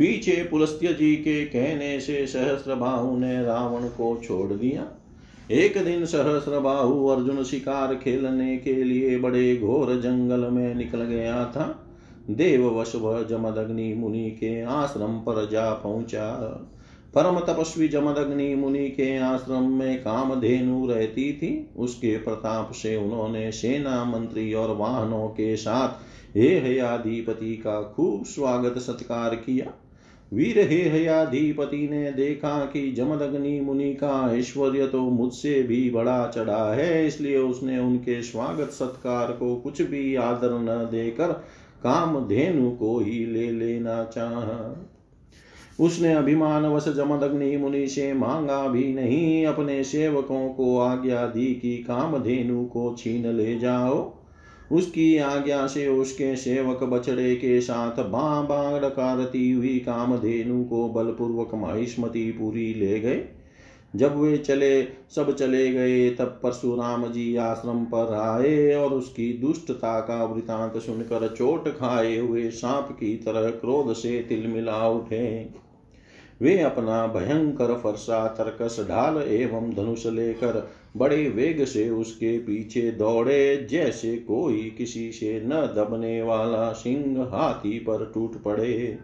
पीछे 0.00 0.48
पुलस्त्य 0.50 0.92
जी 0.92 1.16
के 1.16 1.44
कहने 1.44 2.00
से 2.00 2.26
सहस्रबाहु 2.26 3.16
ने 3.16 3.44
रावण 3.44 3.80
को 3.88 4.20
छोड़ 4.24 4.52
दिया। 4.52 4.86
एक 5.50 5.84
दिन 5.84 6.04
सहस्रबाहु 6.04 7.08
अर्जुन 7.08 7.44
शिकार 7.44 7.94
खेलने 7.94 8.56
के 8.56 8.84
लिए 8.84 9.18
बड़े 9.18 9.56
घोर 9.56 10.00
जंगल 10.00 10.40
में 10.40 10.74
निकल 10.74 10.98
गया 10.98 11.44
था। 11.44 11.86
देववश 12.30 12.92
वह 12.96 13.22
जमदग्नि 13.22 13.94
मुनि 13.94 14.30
के 14.30 14.62
आश्रम 14.62 15.18
पर 15.18 15.48
जा 15.50 15.70
पहुँचा। 15.72 16.30
परम 17.14 17.40
तपस्वी 17.40 17.88
जमदग्नि 17.88 18.54
मुनि 18.54 18.88
के 18.88 19.16
आश्रम 19.18 19.62
में 19.62 20.00
कामधेनु 20.00 20.86
रहती 20.86 21.32
थी। 21.32 21.70
उसके 21.76 22.16
प्रताप 22.16 22.72
से 22.72 22.96
उन्होंने 22.96 23.52
सेना 23.52 24.04
मंत्री 24.04 24.54
और 24.54 24.76
वाहनों 24.76 25.28
के 25.28 25.56
साथ 25.56 25.88
हे 26.36 26.58
हयाधिपति 26.58 27.56
का 27.56 27.82
खूब 27.82 28.24
स्वागत 28.24 28.78
सत्कार 28.78 29.34
किया। 29.34 29.72
वीर 30.32 30.58
हे 30.60 30.76
हयाधिपति 30.88 31.88
ने 31.90 32.10
देखा 32.12 32.58
कि 32.64 32.90
जमदग्नि 32.92 33.60
मुनि 33.60 33.92
का 33.94 34.34
ऐश्वर्य 34.34 34.86
तो 34.86 35.00
मुझसे 35.00 35.62
भी 35.62 35.90
बड़ा 35.90 36.26
चढ़ा 36.26 36.72
है, 36.74 37.06
इसलिए 37.06 37.38
उसने 37.38 37.78
उनके 37.78 38.20
स्वागत 38.22 38.70
सत्कार 38.70 39.32
को 39.32 39.54
कुछ 39.56 39.82
भी 39.82 40.14
आदर 40.14 40.58
न 40.60 40.88
देकर 40.90 41.32
काम 41.82 42.18
धेनु 42.28 42.70
को 42.70 42.98
ही 43.00 43.24
ले 43.26 43.50
लेना 43.50 44.02
चाह। 44.04 45.84
उसने 45.84 46.12
अभिमान 46.14 46.66
वश 46.66 46.88
जमदग्नि 46.88 47.56
मुनि 47.56 47.86
से 47.86 48.12
मांगा 48.12 48.66
भी 48.68 48.92
नहीं, 48.94 49.46
अपने 49.46 49.82
सेवकों 49.84 50.48
को 50.48 50.78
आज्ञा 50.78 51.26
दी 51.26 51.46
कि 51.54 51.76
कामधेनु 51.76 52.64
को 52.64 52.94
छीन 52.98 53.26
ले 53.26 53.58
जाओ। 53.58 54.19
उसकी 54.72 55.18
आज्ञा 55.18 55.66
से 55.66 55.88
उसके 55.88 56.36
सेवक 56.36 56.84
बछड़े 56.84 57.36
के 57.36 57.60
साथ 57.60 58.04
बां 58.04 58.44
बां 58.44 58.80
डकारती 58.80 59.52
हुई 59.52 59.78
कामधेनु 59.78 60.64
को 60.64 60.88
बलपूर्वक 60.88 61.54
महिष्मती 61.54 62.32
पूरी 62.32 62.74
ले 62.74 63.00
गए। 63.00 63.24
जब 63.96 64.16
वे 64.16 64.36
चले, 64.36 64.82
सब 64.84 65.36
चले 65.36 65.72
गए, 65.72 66.10
तब 66.10 66.40
परशुराम 66.42 67.06
जी 67.06 67.36
आश्रम 67.36 67.84
पर 67.84 68.14
आए 68.14 68.74
और 68.74 68.94
उसकी 68.94 69.32
दुष्टता 69.32 70.00
का 70.00 70.24
वृतांत 70.24 70.78
सुनकर 70.78 71.34
चोट 71.38 71.68
खाए 71.68 72.18
हुए 72.18 72.50
सांप 72.50 72.96
की 73.00 73.16
तरह 73.16 73.50
क्रोध 73.50 73.92
से 73.92 74.26
तिलमिला 74.28 74.88
उठे। 74.88 75.48
वे 76.42 76.58
अपना 76.58 77.06
भयंकर 77.06 77.74
फरसा, 77.74 78.26
तरकस, 78.26 78.86
ढाल 78.88 79.22
एवं 79.22 79.74
धनुष 79.74 80.06
लेकर 80.06 80.70
बड़े 80.96 81.28
वेग 81.28 81.64
से 81.64 81.90
उसके 81.90 82.38
पीछे 82.38 82.90
दौड़े, 82.90 83.68
जैसे 83.70 84.16
कोई 84.16 84.74
किसी 84.78 85.12
से 85.12 85.40
न 85.44 85.50
दबने 85.50 86.22
वाला 86.22 86.72
सिंह 86.72 87.22
हाथी 87.22 87.78
पर 87.78 88.10
टूट 88.14 88.42
पड़े। 88.42 88.98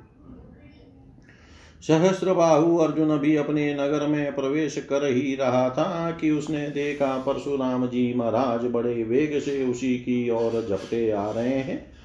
सहस्र 1.82 2.32
बाहु 2.34 2.76
अर्जुन 2.76 3.18
भी 3.18 3.36
अपने 3.36 3.74
नगर 3.74 4.06
में 4.06 4.34
प्रवेश 4.34 4.78
कर 4.78 5.06
ही 5.06 5.34
रहा 5.34 5.68
था 5.70 6.10
कि 6.20 6.30
उसने 6.30 6.68
देखा 6.68 7.16
परशुराम 7.18 7.86
जी 7.86 8.14
महाराज 8.14 8.70
बड़े 8.70 9.02
वेग 9.04 9.38
से 9.40 9.66
उसी 9.66 9.98
की 9.98 10.30
ओर 10.30 10.66
झपटे 10.70 11.10
आ 11.10 11.30
रहे 11.30 11.58
हैं। 11.58 11.95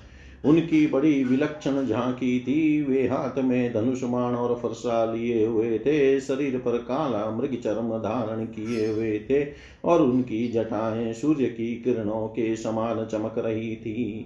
उनकी 0.46 0.88
बड़ी 0.88 1.24
विलक्षण 1.24 1.86
झांकी 1.86 2.40
थी। 2.40 2.82
वे 2.82 3.08
हाथ 3.08 3.44
में 3.44 3.74
धनुष्मान 3.74 4.36
और 4.36 4.56
फरसा 4.56 5.14
लिए 5.14 5.46
हुए 5.46 5.80
थे। 5.80 6.20
शरीर 6.22 6.58
पर 6.58 6.78
काला 6.78 7.32
मृग 7.32 7.56
चर्म 7.64 7.98
धारण 7.98 8.46
किए 8.46 8.88
हुए 8.88 9.20
थे 9.30 9.48
और 9.86 10.02
उनकी 10.02 10.48
जटाएँ 10.48 11.14
सूर्य 11.14 11.46
की 11.46 11.76
किरणों 11.76 12.28
के 12.28 12.56
समान 12.56 13.06
चमक 13.06 13.36
रही 13.38 13.76
थी। 13.76 14.26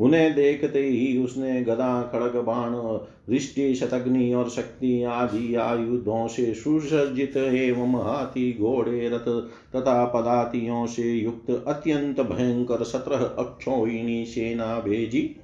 उन्हें 0.00 0.34
देखते 0.34 0.82
ही 0.82 1.18
उसने 1.18 1.62
गदा, 1.62 2.02
खड़ग, 2.02 2.36
बाण 2.36 2.70
रिष्टि 3.32 3.74
शतग्नि 3.74 4.32
और 4.32 4.48
शक्ति 4.48 5.02
आदि 5.02 5.54
आयुधों 5.54 6.28
से 6.28 6.54
सुसज्जित 6.54 7.36
एवं 7.36 7.94
हाथी, 7.94 8.58
घोड़े, 8.60 9.08
रथ 9.08 9.28
तथा 9.76 10.04
पदातियों 10.04 10.86
से 10.86 11.12
युक्त 11.12 11.64
अत्यंत 11.68 12.20
भयंकर 12.20 12.84
सत्रह 12.84 13.18
अक्षोहिणी 13.18 14.24
सेना 14.24 14.80
भेजी। 14.80 15.36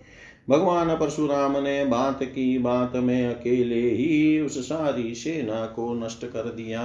भगवान 0.51 0.95
परशुराम 0.95 1.57
ने 1.57 1.85
बात 1.85 2.23
की, 2.23 2.59
बात 2.59 2.93
में 2.97 3.27
अकेले 3.27 3.91
ही 3.91 4.41
उस 4.41 4.69
सारी 4.69 5.15
सेना 5.15 5.67
को 5.67 5.95
नष्ट 5.95 6.25
कर 6.25 6.43
दिया। 6.43 6.83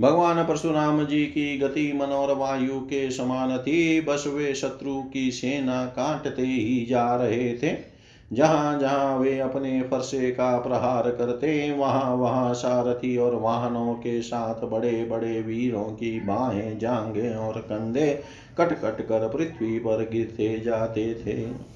भगवान 0.00 0.44
परशुराम 0.44 1.04
जी 1.04 1.24
की 1.24 1.58
गति 1.58 1.92
मनोर 1.92 2.32
वायु 2.32 2.80
के 2.80 3.10
समान 3.10 3.58
थी, 3.58 4.00
बस 4.00 4.24
वे 4.26 4.54
शत्रु 4.54 5.02
की 5.02 5.30
सेना 5.30 5.86
काटते 5.86 6.42
ही 6.42 6.86
जा 6.86 7.16
रहे 7.16 7.54
थे। 7.54 7.96
जहाँ 8.32 8.78
जहाँ 8.78 9.18
वे 9.18 9.38
अपने 9.38 9.82
फरसे 9.82 10.30
का 10.30 10.58
प्रहार 10.58 11.10
करते, 11.10 11.72
वहाँ 11.72 12.14
वहाँ 12.14 12.54
सारथी 12.54 13.16
और 13.16 13.34
वाहनों 13.34 13.94
के 13.94 14.22
साथ 14.22 14.66
बड़े 14.66 15.04
बड़े 15.04 15.40
वीरों 15.40 15.84
की 15.84 16.20
बाहें 16.20 16.78
जांगे 16.78 17.34
और 17.34 17.60
कंधे 17.60 18.22
कट 18.58 18.72
कट 18.72 19.00
कर 19.08 19.28
पृथ्वी 19.28 19.78
पर 19.78 20.08
गिरते 20.12 20.60
जाते 20.60 21.14
थे। 21.14 21.75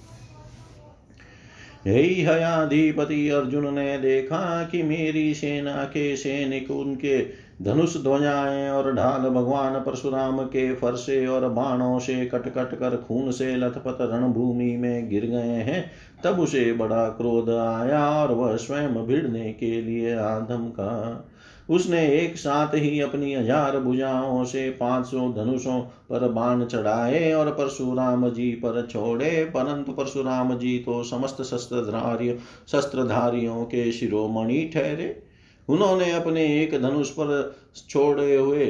यही 1.86 2.22
हयाधिपति 2.22 3.28
अर्जुन 3.28 3.74
ने 3.74 3.98
देखा 3.98 4.64
कि 4.64 4.82
मेरी 4.82 5.34
सेना 5.34 5.84
के 5.84 6.16
सैनिक 6.16 6.70
उनके 6.70 7.18
धनुष 7.62 7.96
ध्वजाएँ 7.96 8.70
और 8.70 8.94
ढाल 8.94 9.20
भगवान 9.20 9.74
परशुराम 9.80 10.44
के 10.44 10.74
फरसे 10.74 11.26
और 11.26 11.48
बाणों 11.48 11.98
से 11.98 12.26
कट 12.26 12.48
कट 12.48 12.74
कर 12.74 12.96
खून 12.96 13.30
से 13.30 13.56
लथपथ 13.56 13.98
रणभूमि 14.00 14.76
में 14.76 15.08
गिर 15.08 15.26
गए 15.26 15.62
हैं। 15.62 15.90
तब 16.24 16.40
उसे 16.40 16.72
बड़ा 16.72 17.08
क्रोध 17.08 17.50
आया 17.50 18.10
और 18.10 18.32
वह 18.32 18.56
स्वयं 18.56 19.06
भिड़ने 19.06 19.52
के 19.52 19.80
लिए 19.82 20.16
आधम 20.16 20.68
का 20.68 21.26
उसने 21.70 22.06
एक 22.14 22.36
साथ 22.36 22.74
ही 22.74 23.00
अपनी 23.00 23.34
हज़ार 23.34 23.78
भुजाओं 23.78 24.44
से 24.44 24.68
पाँच 24.70 25.06
सौ 25.06 25.28
धनुषों 25.32 25.80
पर 26.10 26.28
बाण 26.28 26.64
चढ़ाए 26.64 27.32
और 27.32 27.50
परशुराम 27.50 28.28
जी 28.30 28.50
पर 28.54 28.86
छोड़े। 28.86 29.44
परंतु 29.44 29.92
परशुराम 29.92 30.54
जी 30.58 30.78
तो 30.78 31.02
समस्त 31.02 31.42
शस्त्रधारियों 31.42 32.36
शस्त्रधारियों 32.72 33.64
के 33.64 33.90
शिरोमणि 33.92 34.70
ठहरे। 34.74 35.14
उन्होंने 35.68 36.10
अपने 36.12 36.46
एक 36.62 36.80
धनुष 36.82 37.10
पर 37.10 37.56
छोड़े 37.88 38.36
हुए 38.36 38.66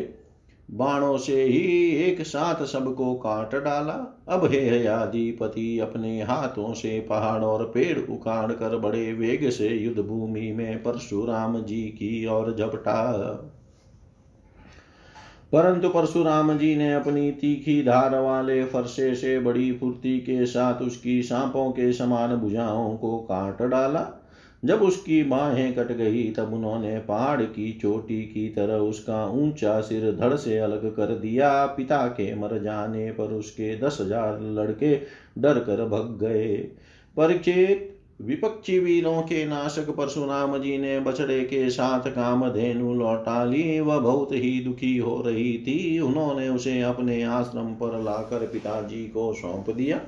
बाणों 0.72 1.18
से 1.18 1.44
ही 1.44 1.88
एक 1.96 2.22
साथ 2.22 2.64
सबको 2.64 3.14
काट 3.14 3.54
डाला। 3.54 4.24
अब 4.28 4.44
हे 4.44 4.61
हयाधिपति 4.61 5.78
अपने 5.78 6.22
हाथों 6.22 6.74
से 6.74 7.00
पहाड़ 7.00 7.42
और 7.42 7.64
पेड़ 7.64 7.98
उखाड़ 8.12 8.52
कर 8.52 8.76
बड़े 8.76 9.12
वेग 9.12 9.50
से 9.50 9.68
युद्ध 9.68 10.00
भूमि 10.00 10.52
में 10.52 10.83
परशुराम 10.83 11.62
जी 11.62 11.83
की 11.83 12.26
ओर 12.26 12.56
झपटा। 12.56 13.12
परंतु 15.52 15.88
परशुराम 15.88 16.59
जी 16.59 16.76
ने 16.76 16.94
अपनी 16.94 17.30
तीखी 17.30 17.83
धार 17.83 18.20
वाले 18.20 18.64
फरसे 18.64 19.14
से 19.14 19.38
बड़ी 19.38 19.72
फुर्ती 19.72 20.18
के 20.18 20.46
साथ 20.46 20.83
उसकी 20.83 21.22
सांपों 21.22 21.70
के 21.70 21.92
समान 21.92 22.37
भुजाओं 22.37 22.96
को 22.96 23.18
काट 23.18 23.62
डाला। 23.62 24.19
जब 24.62 24.83
उसकी 24.83 25.23
बाहें 25.23 25.75
कट 25.75 25.92
गई, 25.92 26.23
तब 26.31 26.53
उन्होंने 26.55 26.99
पहाड़ 26.99 27.42
की 27.42 27.73
चोटी 27.73 28.20
की 28.25 28.49
तरह 28.49 28.75
उसका 28.75 29.25
ऊँचा 29.27 29.81
सिर 29.81 30.11
धड़ 30.12 30.35
से 30.35 30.59
अलग 30.59 30.85
कर 30.96 31.14
दिया। 31.18 31.66
पिता 31.66 32.07
के 32.09 32.35
मर 32.35 32.59
जाने 32.62 33.11
पर 33.11 33.33
उसके 33.35 33.77
दस 33.77 33.99
हज़ार 34.01 34.40
लड़के 34.40 34.94
डर 35.38 35.59
कर 35.61 35.85
भग 35.87 36.18
गए। 36.20 36.57
परीक्षित 37.16 37.87
विपक्षी 38.20 38.79
वीरों 38.79 39.20
के 39.23 39.44
नाशक 39.46 39.90
परशुराम 39.90 40.57
जी 40.59 40.77
ने 40.79 40.99
बछड़े 41.01 41.40
के 41.44 41.68
साथ 41.70 42.11
कामधेनु 42.11 42.94
लौटा 42.94 43.44
ली। 43.44 43.81
वह 43.81 43.99
बहुत 43.99 44.33
ही 44.33 44.61
दुखी 44.64 44.96
हो 44.99 45.20
रही 45.27 45.53
थी। 45.59 45.99
उन्होंने 46.01 46.49
उसे 46.49 46.81
अपने 46.83 47.23
आश्रम 47.23 47.75
पर 47.75 48.01
लाकर 48.03 48.46
पिताजी 48.46 49.05
को 49.05 49.33
सौंप 49.33 49.70
दिया। 49.70 50.01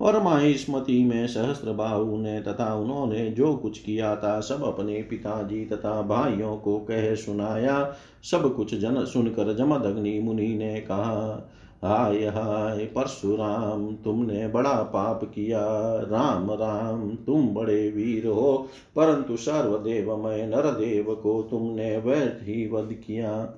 और 0.00 0.22
माहिस्मती 0.22 1.04
में 1.04 1.26
सहस्त्र 1.26 1.72
बाहु 1.72 2.16
ने 2.16 2.40
तथा 2.40 2.74
उन्होंने 2.74 3.30
जो 3.30 3.54
कुछ 3.54 3.78
किया 3.78 4.16
था, 4.16 4.40
सब 4.40 4.64
अपने 4.64 5.02
पिताजी 5.02 5.64
तथा 5.64 6.02
भाइयों 6.02 6.56
को 6.56 6.78
कह 6.78 7.14
सुनाया। 7.14 7.94
सब 8.30 8.56
कुछ 8.56 8.74
जन 8.74 9.04
सुनकर 9.04 9.54
जमदग्नि 9.54 10.20
मुनि 10.20 10.54
ने 10.54 10.80
कहा, 10.80 11.50
हाय 11.84 12.16
हाय, 12.16 12.84
परशुराम, 12.84 13.94
तुमने 13.94 14.48
बड़ा 14.48 14.82
पाप 14.82 15.24
किया। 15.24 15.60
राम 15.96 16.50
राम, 16.50 17.10
तुम 17.10 17.48
बड़े 17.48 17.90
वीर 17.90 18.26
हो, 18.26 18.68
परंतु 18.96 19.36
सर्वदेवमय 19.36 20.46
नरदेव 20.46 21.14
को 21.14 21.42
तुमने 21.42 21.98
व्यर्थ 21.98 22.42
ही 22.42 22.70
वध 22.70 22.92
किया। 22.92 23.54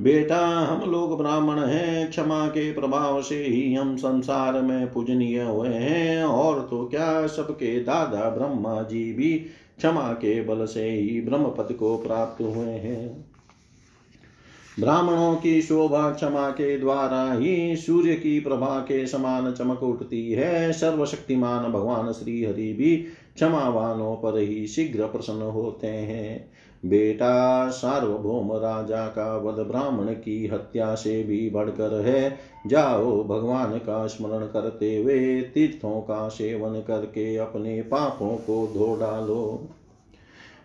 बेटा, 0.00 0.46
हम 0.46 0.90
लोग 0.90 1.18
ब्राह्मण 1.18 1.58
हैं, 1.58 2.10
क्षमा 2.10 2.46
के 2.46 2.72
प्रभाव 2.72 3.22
से 3.22 3.44
ही 3.44 3.74
हम 3.74 3.96
संसार 3.96 4.62
में 4.62 4.92
पूजनीय 4.92 5.42
हुए 5.42 5.68
हैं। 5.68 6.24
और 6.24 6.68
तो 6.70 6.86
क्या, 6.86 7.26
सबके 7.26 7.80
दादा 7.80 8.30
ब्रह्मा 8.30 8.82
जी 8.82 9.12
भी 9.12 9.32
क्षमा 9.78 10.12
के 10.12 10.42
बल 10.42 10.66
से 10.66 10.90
ही 10.90 11.20
ब्रह्म 11.20 11.44
पद 11.44 11.72
को 11.72 11.96
प्राप्त 11.96 12.42
हुए 12.42 12.70
हैं। 12.70 13.24
ब्राह्मणों 14.80 15.36
की 15.36 15.62
शोभा 15.62 16.10
क्षमा 16.10 16.50
के 16.50 16.78
द्वारा 16.78 17.32
ही 17.32 17.76
सूर्य 17.76 18.14
की 18.14 18.40
प्रभा 18.40 18.78
के 18.80 19.06
समान 19.06 19.52
चमक 19.52 19.82
उठती 19.82 20.32
है। 20.32 20.72
सर्वशक्तिमान 20.72 21.72
भगवान 21.72 22.12
श्री 22.12 22.44
हरि 22.44 22.72
भी 22.72 22.96
क्षमावानों 23.34 24.16
पर 24.16 24.38
ही 24.38 24.66
शीघ्र 24.66 25.04
प्रसन्न 25.04 25.42
होते 25.42 25.86
हैं। 25.86 26.53
बेटा 26.84 27.68
सार्वभौम 27.68 28.52
राजा 28.52 29.06
का 29.06 29.38
वध 29.38 29.66
ब्राह्मण 29.66 30.06
की 30.06 30.46
हत्या 30.46 30.94
से 30.94 31.22
भी 31.22 31.50
बढ़कर 31.50 32.00
है। 32.00 32.38
जाओ 32.66 33.24
भगवान 33.24 33.78
का 33.78 34.06
स्मरण 34.06 34.46
करते 34.46 34.96
हुए 34.96 35.40
तीर्थों 35.40 36.00
का 36.00 36.28
सेवन 36.28 36.80
करके 36.80 37.36
अपने 37.36 37.82
पापों 37.82 38.36
को 38.36 38.66
धो 38.66 38.96
डालो। 38.96 39.68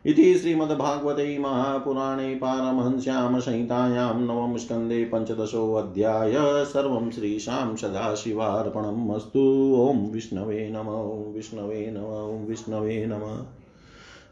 इति 0.05 0.35
श्रीमद्भागवते 0.35 1.37
महापुराणे 1.39 2.35
पारमहंस्यां 2.35 3.39
संहितायां 3.39 4.21
नवम 4.21 4.57
स्कन्दे 4.57 5.05
पञ्चदशोऽध्याय 5.05 6.33
सर्वं 6.65 7.11
श्रीशां 7.11 7.75
सदाशिवार्पणम् 7.75 9.11
अस्तु। 9.11 9.75
ॐ 9.77 10.11
विष्णवे 10.11 10.69
नम 10.71 10.89
विष्णवे 11.33 11.93
नम, 11.97 12.47
विष्णवे 12.47 13.05
नमः। 13.05 13.58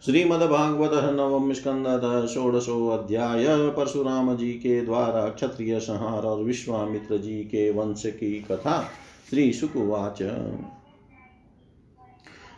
श्रीमद्भागवत 0.05 1.13
नवम 1.13 1.53
स्कंद 1.53 2.27
षोडशो 2.27 2.89
अध्याय 2.89 3.69
परशुराम 3.69 4.35
जी 4.35 4.53
के 4.53 4.81
द्वारा 4.81 5.29
क्षत्रिय 5.29 5.79
संहार 5.79 6.23
और 6.23 6.43
विश्वामित्र 6.43 7.17
जी 7.17 7.43
के 7.43 7.71
वंश 7.71 8.03
की 8.05 8.45
कथा 8.51 8.89
श्री 9.29 9.53
सुकुवाच 9.53 10.17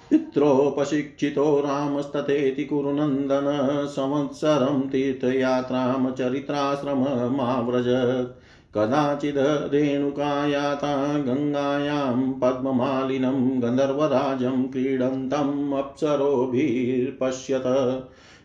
पित्रोपशिक्षितो 0.09 1.59
रामस्तथेति 1.59 2.65
कुरुनन्दन, 2.65 3.87
संवत्सरं 3.89 4.89
तीर्थयात्रां, 4.89 6.11
चरित्राश्रममाव्रजत्। 6.11 8.48
कदाचिद् 8.75 9.73
रेणुकायाता 9.73 11.17
गङ्गायां 11.17 12.33
पद्ममालिनं 12.33 13.61
गन्धर्वराजं 13.61 14.67
क्रीडन्तम् 14.67 15.73
अप्सरोभिर्पश्यत। 15.73 17.63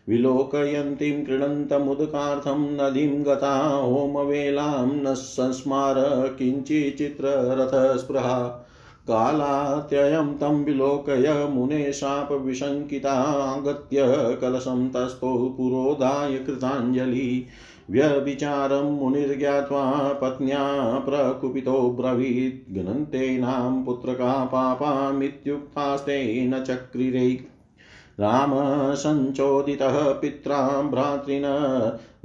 विलोकयन्तीं 0.09 1.25
क्रीडन्तमुदकार्थं 1.25 2.75
नदीं 2.75 3.25
गता 3.25 3.67
होमवेलां 3.67 4.87
न 4.87 5.13
संस्मार 5.13 5.95
किञ्चिच्चित्ररथस्पृहा 6.39 8.64
कालात्ययं 9.07 10.33
तं 10.33 10.63
विलोकय 10.63 11.49
मुने 11.53 11.93
शापविशङ्कितागत्य 11.93 13.97
कलशं 14.41 14.89
तस्थौ 14.89 15.49
पुरोधाय 15.49 16.37
कृताञ्जलि 16.37 17.45
व्यभिचारं 17.89 18.91
मुनिर्ज्ञात्वा 18.91 20.13
पत्न्या 20.21 20.99
प्रकुपितो 20.99 21.89
ब्रवीत् 21.89 22.75
गणन्तेनां 22.75 23.83
पुत्रका 23.83 24.45
पापामित्युक्तास्ते 24.45 26.47
न 26.47 26.63
चक्रिरे। 26.63 27.47
रामसञ्चोदितः 28.19 30.13
पित्रा 30.13 30.81
भ्रातृन 30.81 31.43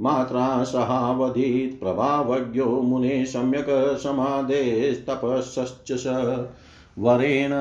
मात्रा 0.01 0.63
सहावधीत् 0.63 1.79
प्रभावज्ञो 1.79 2.65
मुने 2.65 3.25
सम्यक् 3.25 3.99
समादेस्तपश्च 3.99 5.91
वरेण 6.97 7.51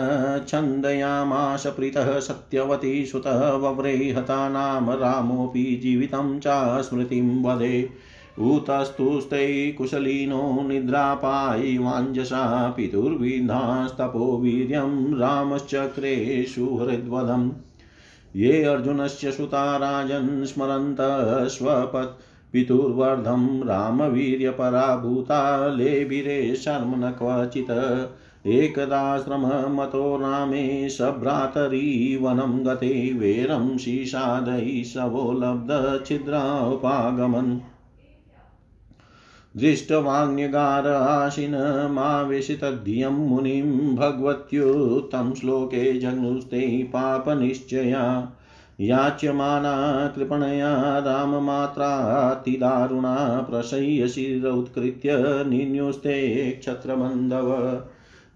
छन्दयामाशप्रीतः 0.48 2.18
सत्यवती 2.18 3.06
सुतः 3.06 3.50
वव्रे 3.50 4.14
हता 4.18 4.48
नाम 4.48 4.90
रामोऽपि 4.90 5.80
जीवितं 5.82 6.40
च 6.40 6.82
स्मृतिं 6.82 7.44
वदे। 7.44 7.90
ऊतस्तुस्तै 8.38 9.74
कुशलिनो 9.78 10.68
निद्रापायि 10.68 11.78
वाञ्जसा 11.78 12.74
पितुर्विधास्तपो 12.76 14.38
वीर्यं 14.38 15.18
रामश्चक्रेषु 15.18 16.64
हृद्वदम्। 16.64 17.50
ये 18.36 18.64
अर्जुनस्य 18.64 19.32
सुता 19.32 19.76
राजन् 19.76 20.44
स्मरन्तः 20.44 21.44
स्वपत् 21.44 22.22
पितुर्वर्धं 22.52 23.66
रामवीर्यपराभूता 23.66 25.68
लेभिरे 25.68 26.54
शर्म 26.54 27.06
न 27.06 27.10
क्वचित्। 27.10 27.70
एकदाश्रममतो 28.46 30.16
रामे 30.16 30.88
सभ्रातरी 30.88 32.16
वनं 32.16 32.66
गते 32.66 33.12
वेरं 33.12 33.78
शीशादयि 33.78 34.84
शवो 34.84 35.32
लब्धछिद्रोपागमन् 35.32 37.58
दृष्टवाग्न्यगार 39.56 40.88
आशिनमावेशितधियं 40.88 43.10
मुनिं 43.10 43.96
भगवत्युत्तं 43.96 45.34
श्लोके 45.34 45.98
जनुस्ते 45.98 46.82
पापनिश्चया। 46.82 48.32
याच्यमाना 48.80 50.12
कृपणया 50.16 50.98
राममात्रातिदारुणा 50.98 53.46
प्रशय्य 53.50 54.08
शिरौत्कृत्य 54.08 55.44
निन्युस्ते 55.46 56.50
क्षत्रबन्धव 56.50 57.80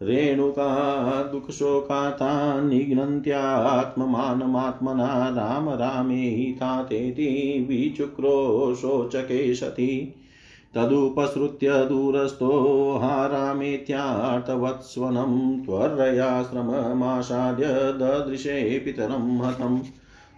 रेणुका 0.02 1.22
दुःखशोकाता 1.22 2.60
निघ्नन्त्यात्ममानमात्मना 2.60 5.28
राम 5.28 5.68
रामेहितातेति 5.68 7.66
विचुक्रो 7.68 8.74
शोचके 8.74 9.54
सति 9.54 10.14
तदुपसृत्य 10.74 11.84
दूरस्थो 11.84 12.98
हारामेत्यार्तवत्स्वनं 13.02 15.64
त्वर्याश्रममासाद्य 15.64 17.72
ददृशे 17.72 18.78
पितरं 18.78 19.38
हतम्। 19.38 19.78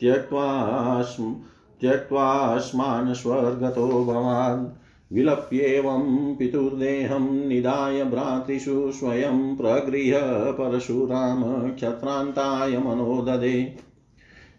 त्यक्त्वास्म 0.00 1.34
त्यक्त्वास्मान् 1.80 3.14
स्वर्गतो 3.14 4.04
भवान्। 4.04 4.66
विलप्येवं 5.12 6.36
पितुर्देहं 6.36 7.48
निधाय 7.48 8.04
भ्रातृषु 8.04 8.92
स्वयं 8.92 9.56
प्रगृह्य 9.56 10.52
परशुराम 10.52 11.70
क्षत्रान्ताय 11.70 12.78
मनो 12.78 13.24
ददे 13.28 13.76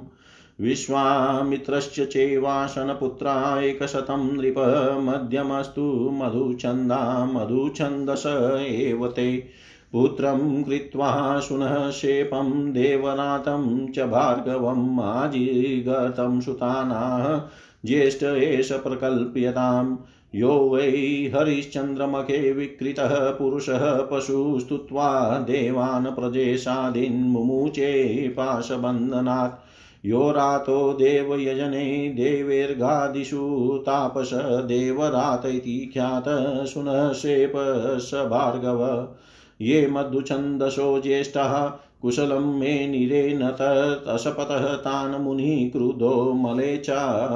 विश्वामित्रश्च 0.61 1.99
चैवासनपुत्रा 1.99 3.61
एकशतं 3.61 4.37
नृप 4.37 4.55
मध्यमस्तु 4.99 6.09
मधुछन्दा 6.13 7.25
मधुछन्दस 7.25 8.23
एव 8.67 9.07
ते। 9.07 9.49
पुत्रं 9.93 10.63
कृत्वा 10.63 11.39
शुनः 11.39 11.89
शेपं 11.89 12.73
देवनाथं 12.73 13.91
च 13.91 13.99
भार्गवम् 13.99 14.99
आजिगतं 14.99 16.41
सुतानाः 16.41 17.49
ज्येष्ठ 17.85 18.23
एष 18.23 18.71
प्रकल्प्यताम् 18.71 19.97
यो 20.35 20.69
वै 20.69 21.31
हरिश्चन्द्रमखे 21.35 22.53
विकृतः 22.53 23.29
पुरुषः 23.29 23.95
पशुस्तुत्वा 23.95 25.39
देवान् 25.39 26.05
प्रजेशादीन्मुमुचे 26.05 28.29
पाशबन्धनात्। 28.29 29.65
यो 30.05 30.31
रातो 30.31 30.93
देवयजने 30.93 32.09
देवेर्गादिषु 32.09 33.79
तापस 33.81 34.61
देवरात 34.65 35.45
इति 35.45 35.91
ख्यात। 35.93 36.67
सुनः 36.67 37.13
शेप 37.13 37.53
स 37.99 38.13
भार्गव। 38.13 39.07
ये 39.61 39.87
मधुछन्दसो 39.87 41.01
ज्येष्ठः, 41.01 41.73
कुशलं 42.01 42.59
मे 42.59 42.87
निरे 42.87 43.39
न 43.43 43.49
तशपतः 43.51 44.75
तान् 44.75 45.23
मुनिः 45.23 45.71
क्रुधो 45.71 46.33
मले 46.33 46.77
च 46.77 46.89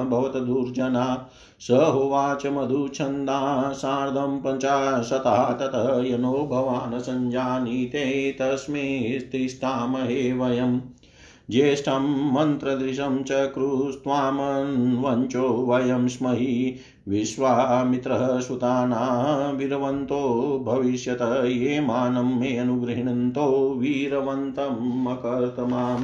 भवत 0.09 0.37
दुर्जना। 0.37 1.29
स 1.59 1.71
उवाच 1.71 2.45
मधुछन्दा 2.45 3.71
सार्धं 3.71 4.39
पञ्चाशतः, 4.39 5.51
ततः 5.53 6.03
यनो 6.05 6.33
भवान् 6.33 6.99
सञ्जानीते 6.99 8.31
तस्मै 8.31 9.19
तिष्ठामहे 9.31 10.33
वयम्। 10.33 10.81
ज्येष्ठं 11.49 12.33
मन्त्रदृशं 12.33 13.23
च 13.23 13.31
क्रुस्त्वामन्वञ्चो 13.31 15.41
वयं 15.41 16.07
स्महि 16.07 16.75
विश्वामित्रः 17.07 18.39
सुतानाविरवन्तो 18.39 20.63
भविष्यत 20.67 21.43
ये 21.45 21.81
मानं 21.81 22.39
मे 22.39 22.57
अनुगृह्णन्तो 22.57 23.75
वीरवन्तम् 23.77 25.07
अकर्तमाम्। 25.07 26.03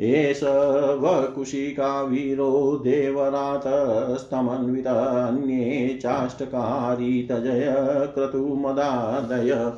एष 0.00 0.42
वकुशिका 0.42 2.02
वीरो 2.02 2.80
देवरातस्तमन्वित 2.84 4.86
अन्ये 4.86 5.98
चाष्टकारितजय 6.02 7.74
क्रतुमदादय। 8.14 9.72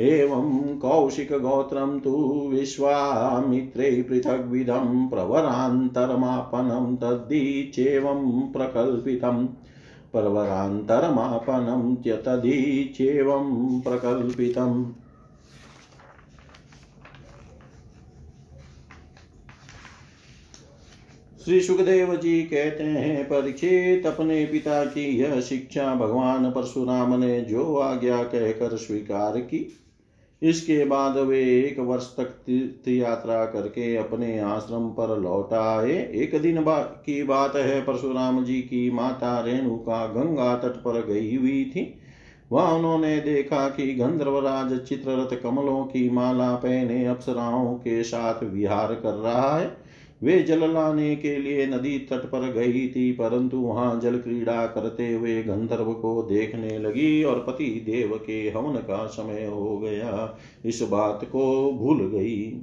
एवं 0.00 0.78
कौशिकगोत्रं 0.78 2.00
तु 2.00 2.10
विश्वामित्रे 2.50 3.90
पृथग्विधं 4.02 5.08
प्रवरान्तरमापनं 5.08 6.96
तद्दीचेवं 6.96 8.52
प्रकल्पितम् 8.52 9.46
प्रवरान्तरमापनं 10.12 11.94
त्यतदीचेवं 11.94 13.80
प्रकल्पितम् 13.80 14.84
श्री 21.44 21.60
सुखदेव 21.60 22.16
जी 22.16 22.42
कहते 22.42 22.84
हैं 22.84 23.24
परीक्षित 23.24 24.06
अपने 24.06 24.44
पिता 24.46 24.84
की 24.84 25.04
यह 25.20 25.40
शिक्षा 25.40 25.94
भगवान 25.94 26.50
परशुराम 26.50 27.14
ने 27.20 27.40
जो 27.40 27.76
आज्ञा 27.76 28.22
कहकर 28.22 28.76
स्वीकार 28.76 29.40
की। 29.40 29.84
इसके 30.42 30.84
बाद 30.84 31.16
वे 31.16 31.40
एक 31.60 31.78
वर्ष 31.78 32.16
तक 32.16 32.24
तीर्थ 32.24 32.88
यात्रा 32.88 33.44
करके 33.44 33.96
अपने 33.96 34.38
आश्रम 34.38 34.88
पर 34.88 35.18
लौट 35.18 35.52
आए। 35.52 35.96
एक 36.14 36.42
दिन 36.42 36.64
बा, 36.64 36.78
की 36.78 37.22
बात 37.22 37.56
है 37.56 37.80
परशुराम 37.80 38.44
जी 38.44 38.60
की 38.62 38.90
माता 38.90 39.40
रेणु 39.40 39.76
का 39.76 40.06
गंगा 40.06 40.54
तट 40.56 40.76
पर 40.76 41.06
गई 41.06 41.36
हुई 41.36 41.64
थी। 41.64 41.94
वहाँ 42.52 42.74
उन्होंने 42.74 43.20
देखा 43.20 43.68
कि 43.68 43.94
गंधर्वराज 43.94 44.78
चित्ररथ 44.80 45.36
कमलों 45.42 45.84
की 45.84 46.10
माला 46.10 46.54
पहने 46.54 47.06
अप्सराओं 47.06 47.74
के 47.74 48.02
साथ 48.02 48.44
विहार 48.44 48.94
कर 48.94 49.14
रहा 49.14 49.58
है। 49.58 49.87
वे 50.22 50.38
जल 50.42 50.70
लाने 50.72 51.14
के 51.16 51.36
लिए 51.36 51.66
नदी 51.66 51.98
तट 51.98 52.24
पर 52.26 52.52
गई 52.52 52.88
थी, 52.88 53.10
परंतु 53.12 53.56
वहाँ 53.56 54.00
जल 54.00 54.18
क्रीड़ा 54.18 54.66
करते 54.66 55.12
हुए 55.12 55.42
गंधर्व 55.42 55.92
को 55.92 56.22
देखने 56.22 56.78
लगी 56.78 57.22
और 57.24 57.44
पति 57.48 57.70
देव 57.86 58.16
के 58.26 58.40
हवन 58.56 58.76
का 58.76 59.04
समय 59.06 59.44
हो 59.44 59.78
गया। 59.78 60.38
इस 60.64 60.82
बात 60.82 61.24
को 61.24 61.72
भूल 61.72 62.00
गई। 62.08 62.60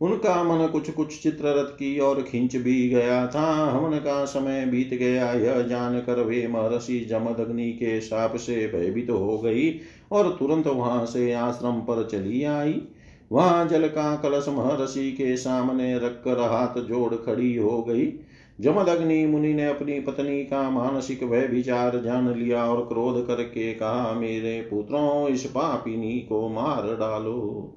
उनका 0.00 0.42
मन 0.44 0.66
कुछ 0.66 0.90
कुछ 0.90 1.22
चित्ररथ 1.22 1.72
की 1.72 1.98
ओर 2.00 2.20
खींच 2.22 2.56
भी 2.56 2.88
गया 2.88 3.26
था। 3.26 3.70
हवन 3.70 3.98
का 3.98 4.24
समय 4.24 4.64
बीत 4.66 4.94
गया। 4.94 5.32
यह 5.32 5.60
जानकर 5.62 6.20
वे 6.20 6.46
महर्षि 6.48 6.98
जमदग्नि 7.00 7.70
के 7.72 8.00
साप 8.00 8.36
से 8.36 8.56
भयभीत 8.68 9.06
तो 9.06 9.16
हो 9.16 9.38
गई 9.38 9.68
और 10.12 10.36
तुरंत 10.38 10.66
वहाँ 10.66 11.04
से 11.06 11.32
आश्रम 11.32 11.80
पर 11.80 12.06
चली 12.06 12.42
आई। 12.44 12.72
वहाँ 13.32 13.68
जल 13.68 13.88
का 13.88 14.16
कलश 14.16 14.48
महर्षि 14.48 15.12
के 15.12 15.36
सामने 15.36 15.98
रखकर 15.98 16.38
हाथ 16.38 16.80
जोड़ 16.80 17.14
खड़ी 17.14 17.56
हो 17.56 17.82
गई। 17.82 18.12
जमदग्नि 18.60 19.26
मुनि 19.26 19.54
ने 19.54 19.66
अपनी 19.66 20.00
पत्नी 20.00 20.44
का 20.44 20.70
मानसिक 20.70 21.22
वह 21.22 21.46
विचार 21.46 22.02
जान 22.02 22.34
लिया 22.34 22.64
और 22.64 22.86
क्रोध 22.86 23.26
करके 23.26 23.74
कहा, 23.74 24.12
मेरे 24.12 24.60
पुत्रों, 24.60 25.28
इस 25.28 25.44
पापिनी 25.44 26.18
को 26.18 26.48
मार 26.48 26.82
डालो। 26.82 27.74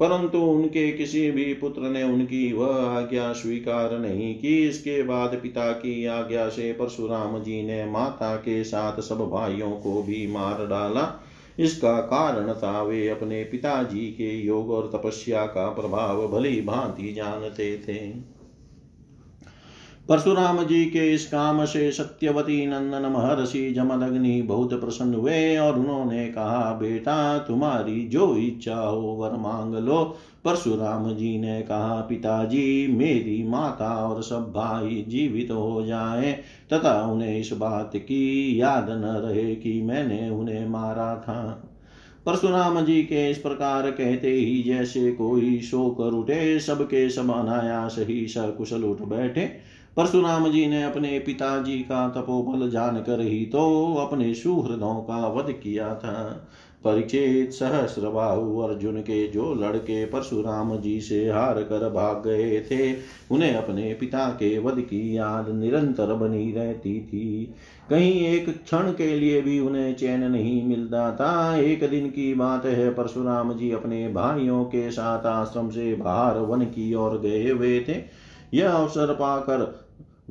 परंतु 0.00 0.38
उनके 0.38 0.92
किसी 0.92 1.30
भी 1.30 1.54
पुत्र 1.54 1.82
ने 1.82 2.02
उनकी 2.02 2.52
वह 2.52 2.76
आज्ञा 2.76 3.32
स्वीकार 3.32 3.98
नहीं 3.98 4.34
की। 4.38 4.68
इसके 4.68 5.02
बाद 5.02 5.40
पिता 5.42 5.72
की 5.72 6.06
आज्ञा 6.06 6.48
से 6.48 6.72
परशुराम 6.72 7.38
जी 7.38 7.66
ने 7.66 7.84
माता 7.84 8.36
के 8.36 8.64
साथ 8.64 9.00
सब 9.00 9.18
भाइयों 9.18 9.70
को 9.70 10.02
भी 10.02 10.26
मार 10.26 10.66
डाला। 10.66 11.21
इसका 11.58 12.00
कारण 12.00 12.54
था 12.54 12.82
वे 12.82 13.08
अपने 13.08 13.44
पिताजी 13.44 14.06
के 14.10 14.30
योग 14.38 14.70
और 14.70 14.90
तपस्या 14.94 15.46
का 15.46 15.70
प्रभाव 15.70 16.28
भली 16.28 16.60
भांति 16.62 17.12
जानते 17.12 17.78
थे। 17.78 18.31
परशुराम 20.08 20.62
जी 20.62 20.84
के 20.84 21.12
इस 21.12 21.26
काम 21.26 21.64
से 21.64 21.92
सत्यवती 21.92 22.66
नंदन 22.66 23.08
महर्षि 23.08 23.70
जमदग्नि 23.70 24.42
बहुत 24.42 24.80
प्रसन्न 24.80 25.14
हुए 25.14 25.56
और 25.56 25.78
उन्होंने 25.78 26.26
कहा, 26.26 26.78
बेटा, 26.82 27.38
तुम्हारी 27.38 28.08
जो 28.08 28.36
इच्छा 28.36 28.80
हो, 28.80 29.00
वर 29.00 29.36
मांग 29.36 29.74
लो। 29.74 30.16
परशुराम 30.44 31.14
जी 31.14 31.38
ने 31.38 31.62
कहा, 31.62 32.06
पिताजी, 32.08 32.86
मेरी 32.86 33.48
माता 33.48 34.08
और 34.08 34.22
सब 34.22 34.52
भाई 34.56 35.04
जीवित 35.08 35.50
हो 35.50 35.84
जाए, 35.86 36.32
तथा 36.72 37.02
उन्हें 37.02 37.38
इस 37.38 37.52
बात 37.52 37.92
की 37.96 38.60
याद 38.60 38.86
न 38.90 39.04
रहे 39.04 39.54
कि 39.54 39.82
मैंने 39.82 40.30
उन्हें 40.30 40.68
मारा 40.68 41.16
था। 41.16 41.68
परशुराम 42.26 42.80
जी 42.80 43.02
के 43.02 43.30
इस 43.30 43.38
प्रकार 43.38 43.90
कहते 43.90 44.30
ही 44.30 44.62
जैसे 44.62 45.12
कोई 45.12 45.60
शोकर 45.60 46.10
उठे, 46.10 46.60
सबके 46.60 47.10
सब 47.10 47.30
अनायास 47.30 47.96
ही 47.98 48.26
सकुशल 48.28 48.84
उठ 48.84 49.02
बैठे। 49.02 49.71
परशुराम 49.96 50.48
जी 50.48 50.66
ने 50.66 50.82
अपने 50.82 51.18
पिताजी 51.18 51.78
का 51.78 52.08
तपोबल 52.08 52.70
जानकर 52.70 53.20
ही 53.20 53.44
तो 53.46 53.94
अपने 53.94 54.34
सुहृदों 54.34 54.94
का 54.94 55.26
वध 55.28 55.52
किया 55.52 55.94
था। 55.94 56.48
परीक्षित 56.84 57.52
सहस्रबाहु 57.52 58.60
अर्जुन 58.60 59.00
के 59.00 59.26
जो 59.28 59.54
लड़के 59.54 60.04
परशुराम 60.04 60.76
जी 60.76 61.00
से 61.00 61.30
हार 61.30 61.62
कर 61.62 61.88
भाग 61.90 62.22
गए 62.26 62.60
थे, 62.60 62.92
उन्हें 63.30 63.54
अपने 63.54 63.94
पिता 63.94 64.28
के 64.28 64.58
वध 64.58 64.80
की 64.80 65.16
याद 65.16 65.48
निरंतर 65.48 66.14
बनी 66.14 66.52
रहती 66.52 67.00
थी। 67.00 67.54
कहीं 67.90 68.12
एक 68.20 68.48
क्षण 68.64 68.90
के 68.92 69.14
लिए 69.16 69.40
भी 69.40 69.60
उन्हें 69.60 69.94
चैन 69.94 70.24
नहीं 70.24 70.66
मिलता 70.66 71.10
था। 71.12 71.56
एक 71.56 71.88
दिन 71.90 72.06
की 72.06 72.34
बात 72.34 72.66
है, 72.66 72.90
परशुराम 72.90 73.52
जी 73.52 73.70
अपने 73.70 74.08
भाइयों 74.08 74.64
के 74.64 74.90
साथ 74.90 75.26
आश्रम 75.26 75.70
से 75.70 75.94
बाहर 75.94 76.38
वन 76.38 76.64
की 76.64 76.94
ओर 76.94 77.18
गए 77.20 77.50
हुए 77.50 77.80
थे। 77.80 78.22
यह 78.54 78.72
अवसर 78.72 79.14
पाकर 79.14 79.81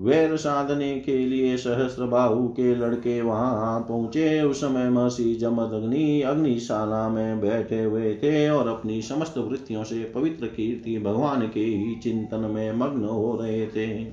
वैर 0.02 0.36
साधने 0.38 1.00
के 1.00 1.18
लिए 1.18 1.58
सहस्र 1.58 2.06
बाहु 2.06 2.48
के 2.48 2.76
लड़के 2.76 3.22
वहाँ 3.22 3.80
पहुँचे। 3.80 4.42
उस 4.42 4.62
समय 4.62 4.90
महसी 4.90 5.36
जमदग्नि 5.36 6.22
अग्निशाला 6.22 7.10
में 7.10 7.42
बैठे 7.42 7.84
हुए 7.84 8.16
थे 8.16 8.50
और 8.50 8.68
अपनी 8.68 9.02
समस्त 9.02 9.38
वृत्तियों 9.38 9.84
से 9.84 10.12
पवित्र 10.16 10.46
कीर्ति 10.46 11.00
भगवान 11.00 11.42
के 11.42 11.60
ही 11.60 11.96
चिंतन 11.96 12.40
में 12.40 12.74
मग्न 12.74 13.06
हो 13.06 13.40
रहे 13.42 13.68
थे। 13.68 14.08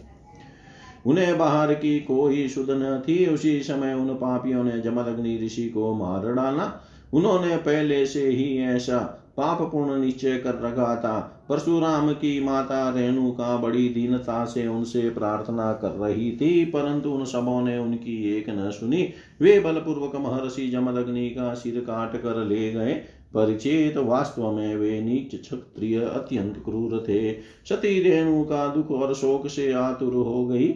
उन्हें 1.07 1.39
बाहर 1.39 1.75
की 1.75 2.01
कोई 2.01 2.49
शुद्ध 2.49 2.71
न 2.71 3.03
थी। 3.09 3.27
उसी 3.27 3.61
समय 3.61 3.95
उन 3.95 4.09
पापियों 4.09 4.65
ने 4.65 4.81
जमदग्नि 4.81 5.41
ऋषि 5.47 5.69
को 5.69 5.95
मार 5.95 6.33
डाला। 6.35 6.85
उन्होंने 7.13 7.57
पहले 7.57 8.07
से 8.07 8.29
ही 8.29 8.59
ऐसा 8.59 8.99
पाप 9.37 9.63
पूर्ण 9.73 10.01
निश्चय 10.01 10.37
कर 10.37 10.55
रखा 10.55 10.97
था 10.97 11.38
परशुराम 11.49 12.13
की 12.13 12.39
माता 12.41 12.89
रेणुका 12.91 13.57
बड़ी 13.57 13.89
दीनता 13.89 14.45
से 14.45 14.67
उनसे 14.67 15.09
प्रार्थना 15.11 15.73
कर 15.73 15.91
रही 15.99 16.31
थी, 16.33 16.65
परंतु 16.65 17.11
उन 17.11 17.25
सबों 17.25 17.61
ने 17.63 17.79
उनकी 17.79 18.17
एक 18.37 18.51
न 18.51 18.71
सुनी। 18.71 19.09
वे 19.41 19.59
बलपूर्वक 19.61 20.17
महर्षि 20.17 20.69
जमदग्नि 20.69 21.29
का 21.31 21.53
सिर 21.55 21.81
काट 21.81 22.17
कर 22.17 22.45
ले 22.45 22.71
गए। 22.73 22.93
परिचित 23.35 23.97
वास्तव 23.99 24.51
में 24.53 24.77
वे 24.77 25.01
नीच 25.01 25.35
क्षत्रिय 25.41 25.99
अत्यंत 26.01 26.63
क्रूर 26.65 27.05
थे। 27.09 27.33
सती 27.69 27.99
रेणु 28.03 28.43
का 28.43 28.67
दुख 28.67 28.91
और 28.93 29.15
शोक 29.15 29.47
से 29.47 29.73
आतुर 29.73 30.15
हो 30.15 30.47
गई। 30.47 30.69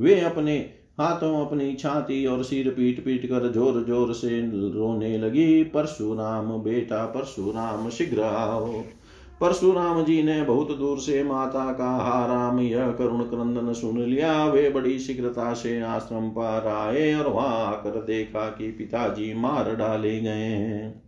वे 0.00 0.20
अपने 0.20 0.58
हाथों 1.00 1.46
अपनी 1.46 1.72
छाती 1.74 2.24
और 2.26 2.42
सिर 2.44 2.68
पीट 2.70 3.04
पीट 3.04 3.26
कर 3.26 3.50
ज़ोर 3.52 3.84
ज़ोर 3.84 4.12
से 4.12 4.40
रोने 4.70 5.16
लगी। 5.18 5.62
परशुराम, 5.64 6.50
बेटा 6.62 7.04
परशुराम, 7.06 7.88
शीघ्र 7.90 8.20
आओ। 8.20 8.82
परशुराम 9.40 10.04
जी 10.04 10.22
ने 10.22 10.42
बहुत 10.42 10.78
दूर 10.78 10.98
से 10.98 11.22
माता 11.22 11.72
का 11.72 11.90
हाराम 11.96 12.60
यह 12.60 12.90
करुण 12.90 13.20
क्रंदन 13.20 13.72
सुन 13.72 14.02
लिया। 14.02 14.44
वे 14.44 14.70
बड़ी 14.70 14.98
शीघ्रता 14.98 15.52
से 15.52 15.80
आश्रम 15.80 16.28
पर 16.28 16.68
आए 16.68 17.14
और 17.14 17.28
वहाँ 17.28 17.66
आकर 17.66 17.90
देखा 17.90 18.46
कि 18.48 18.70
पिताजी 18.70 19.34
मार 19.34 19.76
डाले 19.76 20.20
गए 20.20 20.46
हैं। 20.46 21.02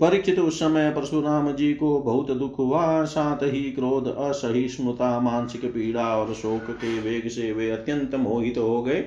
परीक्षित 0.00 0.38
उस 0.38 0.58
समय 0.58 0.90
परशुराम 0.90 1.52
जी 1.52 1.74
को 1.74 1.98
बहुत 1.98 2.30
दुख 2.30 2.58
हुआ। 2.58 3.04
साथ 3.04 3.42
ही 3.42 3.62
क्रोध, 3.62 4.16
असहिष्णुता, 4.16 5.20
मानसिक 5.20 5.64
पीड़ा 5.64 6.16
और 6.16 6.34
शोक 6.34 6.70
के 6.70 7.00
वेग 7.00 7.28
से 7.28 7.52
वे 7.52 7.70
अत्यंत 7.70 8.14
मोहित 8.14 8.58
हो 8.58 8.82
गए। 8.82 9.04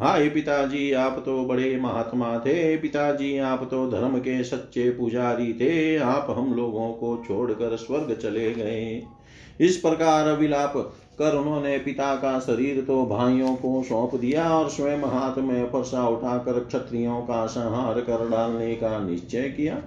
हाय 0.00 0.28
पिताजी, 0.28 0.92
आप 0.92 1.22
तो 1.26 1.44
बड़े 1.44 1.76
महात्मा 1.80 2.38
थे 2.38 2.76
पिताजी, 2.76 3.36
आप 3.38 3.62
तो 3.70 3.90
धर्म 3.90 4.18
के 4.18 4.42
सच्चे 4.44 4.88
पुजारी 4.90 5.52
थे, 5.52 5.96
आप 5.96 6.26
हम 6.30 6.52
लोगों 6.54 6.88
को 6.92 7.16
छोड़कर 7.26 7.76
स्वर्ग 7.76 8.14
चले 8.22 8.50
गए। 8.54 9.02
इस 9.60 9.76
प्रकार 9.76 10.32
विलाप 10.32 10.72
कर 11.18 11.36
उन्होंने 11.36 11.76
पिता 11.78 12.14
का 12.14 12.38
शरीर 12.40 12.80
तो 12.80 13.04
भाइयों 13.06 13.54
को 13.56 13.82
सौंप 13.82 14.14
दिया 14.14 14.48
और 14.50 14.68
स्वयं 14.68 15.04
हाथ 15.10 15.38
में 15.38 15.70
फरसा 15.70 16.06
उठाकर 16.08 16.58
क्षत्रियों 16.60 17.20
का 17.20 17.44
संहार 17.46 18.00
कर 18.00 18.28
डालने 18.30 18.74
का 18.74 18.98
निश्चय 19.00 19.48
किया। 19.50 19.80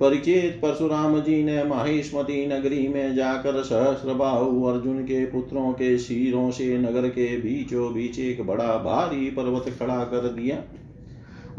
परिचित 0.00 0.58
परशुराम 0.62 1.20
जी 1.20 1.42
ने 1.44 1.64
माहिष्मती 1.64 2.46
नगरी 2.46 2.88
में 2.88 3.14
जाकर 3.14 3.62
सहस्रबाहु 3.62 4.64
अर्जुन 4.64 5.02
के 5.02 5.24
पुत्रों 5.26 5.72
के 5.72 5.98
शीरों 5.98 6.50
से 6.50 6.78
नगर 6.78 7.08
के 7.08 7.36
बीचों 7.36 7.94
बीच 7.94 8.18
एक 8.18 8.46
बड़ा 8.46 8.76
भारी 8.76 9.30
पर्वत 9.30 9.76
खड़ा 9.78 10.04
कर 10.04 10.28
दिया। 10.28 10.62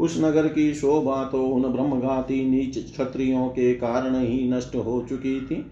उस 0.00 0.18
नगर 0.20 0.48
की 0.48 0.74
शोभा 0.74 1.24
तो 1.24 1.42
उन 1.42 1.62
ब्रह्मघाती 1.62 2.44
नीच 2.50 2.78
क्षत्रियों 2.92 3.48
के 3.48 3.72
कारण 3.74 4.20
ही 4.24 4.48
नष्ट 4.50 4.76
हो 4.76 5.06
चुकी 5.08 5.40
थी। 5.40 5.64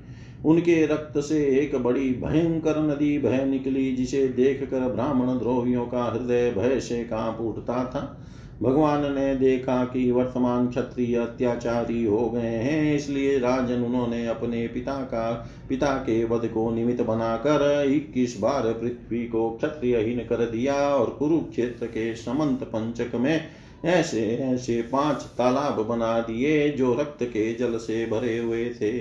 उनके 0.45 0.87
रक्त 0.87 1.19
से 1.19 1.45
एक 1.61 1.77
बड़ी 1.77 2.09
भयंकर 2.15 2.81
नदी 2.83 3.19
बह 3.19 3.45
निकली, 3.45 3.91
जिसे 3.93 4.29
देख 4.29 4.69
कर 4.71 4.81
ब्राह्मण 4.81 5.39
द्रोहियों 5.39 5.87
का 5.87 6.05
हृदय 6.05 6.51
भय 6.51 6.81
से 6.81 7.05
काँप 7.05 7.41
उठता 7.41 7.85
था। 7.85 8.23
भगवान 8.63 9.03
ने 9.15 9.35
देखा 9.37 9.85
कि 9.85 10.11
वर्तमान 10.11 10.69
क्षत्रिय 10.69 11.17
अत्याचारी 11.17 12.05
हो 12.05 12.29
गए 12.31 12.41
हैं, 12.41 12.95
इसलिए 12.95 13.39
राजन 13.39 13.83
उन्होंने 13.83 14.27
अपने 14.27 14.67
पिता 14.69 14.95
का, 15.05 15.31
पिता 15.69 15.93
के 15.99 16.25
वध 16.25 16.47
को 16.47 16.71
निमित्त 16.71 17.03
बनाकर 17.03 17.85
इक्कीस 17.89 18.39
बार 18.41 18.73
पृथ्वी 18.73 19.25
को 19.27 19.51
क्षत्रियहीन 19.51 20.25
कर 20.27 20.45
दिया 20.47 20.75
और 20.75 21.11
कुरुक्षेत्र 21.11 21.87
के 21.87 22.15
समंत 22.17 22.63
पंचक 22.65 23.15
में 23.15 23.41
ऐसे 23.85 24.27
ऐसे 24.45 24.81
पाँच 24.83 25.23
तालाब 25.39 25.81
बना 25.87 26.19
दिए 26.21 26.69
जो 26.71 26.95
रक्त 26.95 27.23
के 27.23 27.53
जल 27.55 27.77
से 27.79 28.05
भरे 28.07 28.39
हुए 28.39 28.69
थे। 28.71 28.93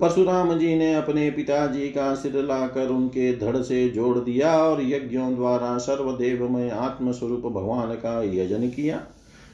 परशुराम 0.00 0.58
जी 0.58 0.74
ने 0.76 0.94
अपने 0.94 1.30
पिताजी 1.30 1.88
का 1.88 2.14
सिर 2.14 2.36
लाकर 2.36 2.88
उनके 2.88 3.32
धड़ 3.38 3.56
से 3.56 3.88
जोड़ 3.88 4.18
दिया 4.18 4.56
और 4.58 4.82
यज्ञों 4.82 5.34
द्वारा 5.34 5.78
सर्वदेव 5.78 6.48
में 6.48 6.70
आत्मस्वरूप 6.70 7.40
भगवान 7.40 7.94
का 7.94 8.22
यजन 8.22 8.68
किया। 8.68 9.02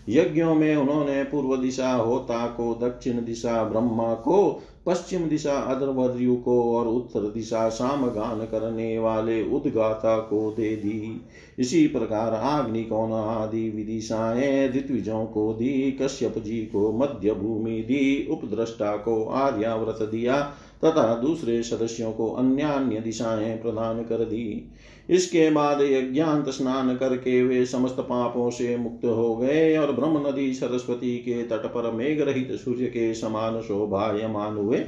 यज्ञों 0.09 0.55
में 0.55 0.77
उन्होंने 0.77 1.25
पूर्व 1.25 1.57
दिशा, 1.57 1.93
होता 1.93 2.47
को, 2.47 2.75
दक्षिण 2.83 3.25
दिशा, 3.25 3.65
ब्रह्मा 3.65 4.15
को, 4.15 4.63
पश्चिम 4.87 5.23
दिशा, 5.23 5.55
अदरवर्यु 5.55 6.37
को 6.37 6.77
और 6.77 6.87
उत्तर 6.89 7.21
दिशा 7.21 7.69
सामगान 7.69 8.47
करने 8.47 8.99
वाले 8.99 9.43
उदगाता 9.43 10.19
को 10.19 10.55
दे 10.57 10.77
दी। 10.77 11.21
इसी 11.59 11.87
प्रकार 11.87 12.35
आग्नि, 12.35 12.85
कौन 12.85 13.13
आदि 13.13 13.71
विदिशाएँ 13.71 14.69
ऋत्विजों 14.69 15.27
को 15.27 15.53
दी, 15.53 15.99
कश्यप 16.03 16.39
जी 16.39 16.59
को 16.59 16.93
मध्य 16.93 17.35
भूमि 17.35 17.71
दी, 17.71 18.29
उपद्रष्टा 18.31 18.97
को 18.97 19.25
आर्याव्रत 19.25 20.09
दिया, 20.11 20.43
तथा 20.85 21.15
दूसरे 21.15 21.63
सदस्यों 21.63 22.13
को 22.13 22.31
अन्य 22.31 22.63
अन्य 22.63 23.01
दिशाएँ 23.01 23.57
प्रदान 23.57 24.03
कर 24.03 24.25
दी। 24.25 24.71
इसके 25.11 25.51
बाद 25.51 25.81
यज्ञांत 25.81 26.49
स्नान 26.49 26.97
करके 26.97 27.43
वे 27.43 27.67
समस्त 27.67 27.97
पापों 28.01 28.51
से 28.51 28.77
मुक्त 28.77 29.05
हो 29.05 29.37
गए 29.37 29.77
और 29.77 29.93
ब्रह्म 29.93 30.29
नदी 30.29 30.55
सरस्वती 30.55 31.17
के 31.17 31.43
तट 31.43 31.67
पर 31.67 31.91
मेघ 31.93 32.21
रहित 32.21 32.53
सूर्य 32.53 32.87
के 32.87 33.15
समान 33.15 33.61
शोभायमान 33.61 34.57
हुए। 34.57 34.85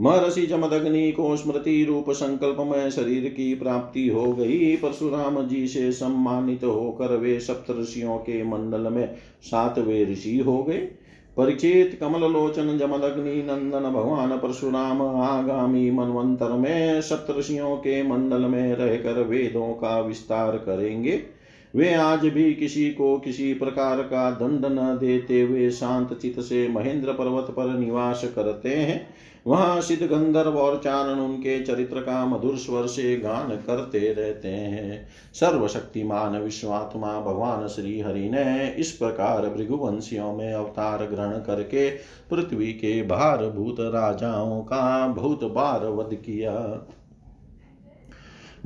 महर्षि 0.00 0.46
जमदग्नि 0.46 1.12
को 1.12 1.36
स्मृति 1.36 1.84
रूप 1.84 2.10
संकल्प 2.10 2.56
में 2.58 2.90
शरीर 2.90 3.28
की 3.28 3.54
प्राप्ति 3.54 4.08
हो 4.08 4.32
गई। 4.32 4.76
परशुराम 4.76 5.48
जी 5.48 5.68
से 5.68 5.92
सम्मानित 5.92 6.64
होकर 6.64 7.16
वे 7.16 7.40
सप्तषियों 7.40 8.18
के 8.18 8.44
मंडल 8.44 8.80
में 8.80 9.14
सातवें 9.42 10.12
ऋषि 10.12 10.38
हो 10.38 10.62
गए। 10.62 10.88
परिचित 11.36 11.98
कमल 12.00 12.32
लोचन 12.32 12.78
जमदग्नि 12.78 13.42
नंदन 13.42 13.80
भगवान 13.80 14.38
परशुराम 14.38 15.02
आगामी 15.02 15.90
मनवंतर 15.90 16.52
में 16.52 17.00
सप्तषियों 17.00 17.76
के 17.76 18.02
मंडल 18.02 18.40
में 18.40 18.74
रहकर 18.74 19.22
वेदों 19.22 19.72
का 19.72 20.00
विस्तार 20.00 20.56
करेंगे। 20.56 21.41
वे 21.74 21.94
आज 21.94 22.26
भी 22.26 22.52
किसी 22.54 22.90
को 22.90 23.18
किसी 23.18 23.54
प्रकार 23.54 24.02
का 24.02 24.30
दंड 24.30 24.66
न 24.66 24.96
देते 25.00 25.40
हुए 25.42 25.70
शांत 25.70 26.12
चित 26.14 26.40
से 26.40 26.68
महेंद्र 26.68 27.12
पर्वत 27.12 27.50
पर 27.50 27.78
निवास 27.78 28.24
करते 28.34 28.68
हैं। 28.68 29.14
वहाँ 29.46 29.80
सिद्ध 29.80 30.02
गंधर्व 30.02 30.56
और 30.58 30.80
चारण 30.84 31.20
उनके 31.20 31.58
चरित्र 31.60 32.00
का 32.00 32.26
मधुर 32.26 32.56
स्वर 32.56 32.86
से 32.86 33.16
गान 33.16 33.48
करते 33.56 34.12
रहते 34.12 34.48
हैं। 34.48 35.08
सर्वशक्तिमान 35.34 36.36
विश्वात्मा 36.38 37.20
भगवान 37.20 37.66
श्री 37.68 38.00
हरि 38.00 38.28
ने 38.30 38.68
इस 38.78 38.92
प्रकार 38.92 39.48
भृगुवंशियों 39.48 40.32
में 40.32 40.52
अवतार 40.52 41.06
ग्रहण 41.06 41.38
करके 41.38 41.90
पृथ्वी 42.30 42.72
के 42.72 43.02
भार 43.02 43.46
भूत 43.46 43.76
राजाओं 43.80 44.60
का 44.60 45.08
बहुत 45.08 45.44
बार 45.44 45.86
वध 45.88 46.14
किया। 46.14 46.52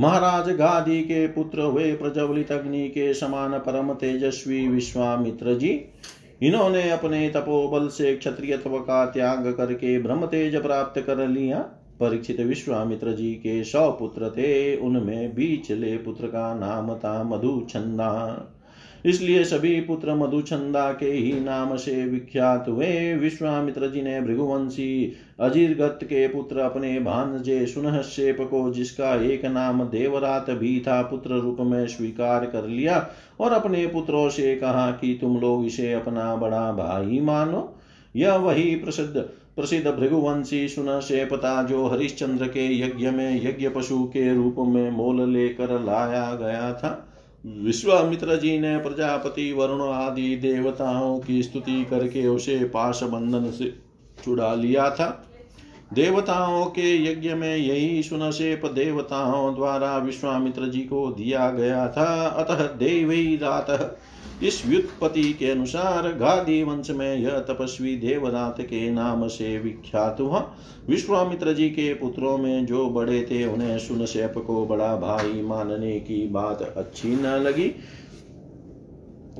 महाराज 0.01 0.51
गादी 0.51 1.01
के 1.03 1.27
पुत्र 1.27 1.61
हुए 1.61 1.93
प्रज्वलित 1.93 2.53
अग्नि 2.53 2.89
के 2.89 3.15
समान 3.15 3.59
परम 3.59 3.93
तेजस्वी 3.93 4.69
विश्वामित्र 4.69 5.55
जी, 5.55 5.81
इन्होंने 6.43 6.91
अपने 6.91 7.29
तपोबल 7.29 7.89
से 7.89 8.17
क्षत्रियत्व 8.17 8.79
का 8.79 9.05
त्याग 9.07 9.53
करके 9.53 9.99
ब्रह्म 9.99 10.27
तेज 10.27 10.57
प्राप्त 10.57 11.01
कर 11.01 11.27
लिया। 11.29 11.59
परीक्षित 12.01 12.41
विश्वामित्र 12.41 13.13
जी 13.13 13.33
के 13.35 13.63
सौ 13.65 13.91
पुत्र 13.91 14.31
थे, 14.31 14.77
उनमें 14.77 15.35
बीचले 15.35 15.97
पुत्र 15.97 16.27
का 16.27 16.55
नाम 16.55 16.95
था 16.95 17.23
मधु 17.23 17.67
छंदा 17.71 18.13
इसलिए 19.07 19.45
सभी 19.45 19.81
पुत्र 19.81 20.15
मधुचंदा 20.15 20.93
के 20.93 21.07
ही 21.07 21.41
नाम 21.41 21.77
से 21.77 22.05
विख्यात 22.07 22.69
हुए 22.69 23.15
विश्वामित्र 23.15 23.91
जी 23.91 24.03
ने 24.03 24.21
भृगुवंशी 24.21 25.13
अजीरगत 25.41 25.99
के 26.03 26.29
पुत्र 26.29 26.59
अपने 26.59 27.01
भानजे 27.01 27.67
सुनहशेप 27.67 28.37
को, 28.41 28.71
जिसका 28.71 29.15
एक 29.23 29.45
नाम 29.45 29.85
देवरात 29.85 30.51
भी 30.51 30.81
था, 30.81 31.03
पुत्र 31.03 31.31
रूप 31.31 31.57
में 31.61 31.87
स्वीकार 31.87 32.47
कर 32.47 32.67
लिया 32.67 33.11
और 33.41 33.53
अपने 33.53 33.87
पुत्रों 33.87 34.29
से 34.29 34.57
कहा 34.57 34.91
कि 34.91 35.19
तुम 35.21 35.37
लोग 35.37 35.67
इसे 35.67 35.93
अपना 35.93 36.37
बड़ा 36.37 36.73
भाई 36.73 37.21
मानो। 37.21 37.79
यह 38.17 38.35
वही 38.35 38.75
प्रसिद्ध 38.75 39.17
प्रसिद्ध 39.57 39.87
भृगुवंशी 39.87 40.69
सुनशेपता 40.69 41.63
जो 41.63 41.87
हरिश्चंद्र 41.87 42.47
के 42.47 42.81
यज्ञ 42.81 43.11
में 43.11 43.47
यज्ञ 43.47 43.69
पशु 43.69 44.05
के 44.05 44.35
रूप 44.35 44.55
में 44.59 44.91
मोल 44.91 45.31
लेकर 45.31 45.81
लाया 45.81 46.35
गया 46.35 46.73
था। 46.73 47.06
विश्वामित्र 47.47 48.37
जी 48.37 48.59
ने 48.59 48.79
प्रजापति, 48.79 49.53
वरुण 49.53 49.83
आदि 49.89 50.37
देवताओं 50.37 51.21
की 51.21 51.43
स्तुति 51.43 51.85
करके 51.85 52.27
उसे 52.27 52.59
पाश 52.59 53.03
बंधन 53.03 53.51
से 53.51 53.75
छुड़ा 54.25 54.55
लिया 54.55 54.91
था। 54.91 55.31
देवताओं 55.93 56.67
के 56.67 57.13
यज्ञ 57.13 57.35
में 57.35 57.57
यही 57.57 58.03
सुनसेप 58.03 58.67
देवताओं 58.67 59.55
द्वारा 59.55 59.99
विश्वामित्र 59.99 60.67
जी 60.67 60.81
को 60.81 61.07
दिया 61.07 61.51
गया 61.51 61.89
था। 61.89 62.27
अतः 62.27 62.67
देवी 62.67 63.37
रात 63.37 63.99
इस 64.43 64.67
व्युत्पत्ति 64.67 65.33
के 65.33 65.51
अनुसार 65.51 66.13
गादी 66.13 66.63
वंश 66.63 66.91
में 66.91 67.17
यह 67.17 67.31
तपस्वी 67.31 67.97
देवदात 67.97 68.61
के 68.61 68.91
नाम 68.91 69.29
से 69.29 69.59
विख्यात 69.59 70.17
हुआ। 70.21 70.55
विश्वामित्र 70.89 71.53
जी 71.53 71.69
के 71.69 71.95
पुत्रों 71.95 72.39
में 72.39 72.67
जो 72.67 72.91
बड़े 72.91 73.23
थे, 73.31 73.45
उन्हें 73.45 73.79
सुनशेप 73.79 74.35
को 74.47 74.67
बड़ा 74.67 74.97
भाई 74.97 75.43
मानने 75.43 76.01
की 76.01 76.29
बात 76.29 76.63
अच्छी 76.77 77.09
न 77.09 77.27
लगी। 77.27 77.75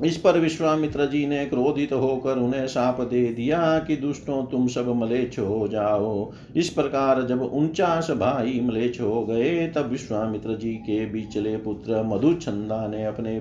इस 0.05 0.17
पर 0.17 0.37
विश्वामित्र 0.39 1.05
जी 1.05 1.25
ने 1.27 1.45
क्रोधित 1.45 1.93
होकर 1.93 2.37
उन्हें 2.37 2.67
साप 2.67 3.01
दे 3.01 3.23
दिया 3.33 3.79
कि 3.79 3.95
दुष्टों, 3.95 4.45
तुम 4.45 4.67
सब 4.67 4.89
मलेच्छ 4.95 5.39
हो 5.39 5.67
जाओ। 5.67 6.31
इस 6.55 6.69
प्रकार 6.69 7.21
जब 7.21 7.41
उनचास 7.41 8.11
भाई 8.11 8.59
मलेच्छ 8.63 9.01
हो 9.01 9.25
गए, 9.25 9.67
तब 9.67 9.89
विश्वामित्र 9.89 10.57
जी 10.57 10.73
के 10.73 11.05
बीचले 11.05 11.57
पुत्र 11.57 12.03
मधुचंदा 12.03 12.87
ने 12.87 13.05
अपने 13.05 13.35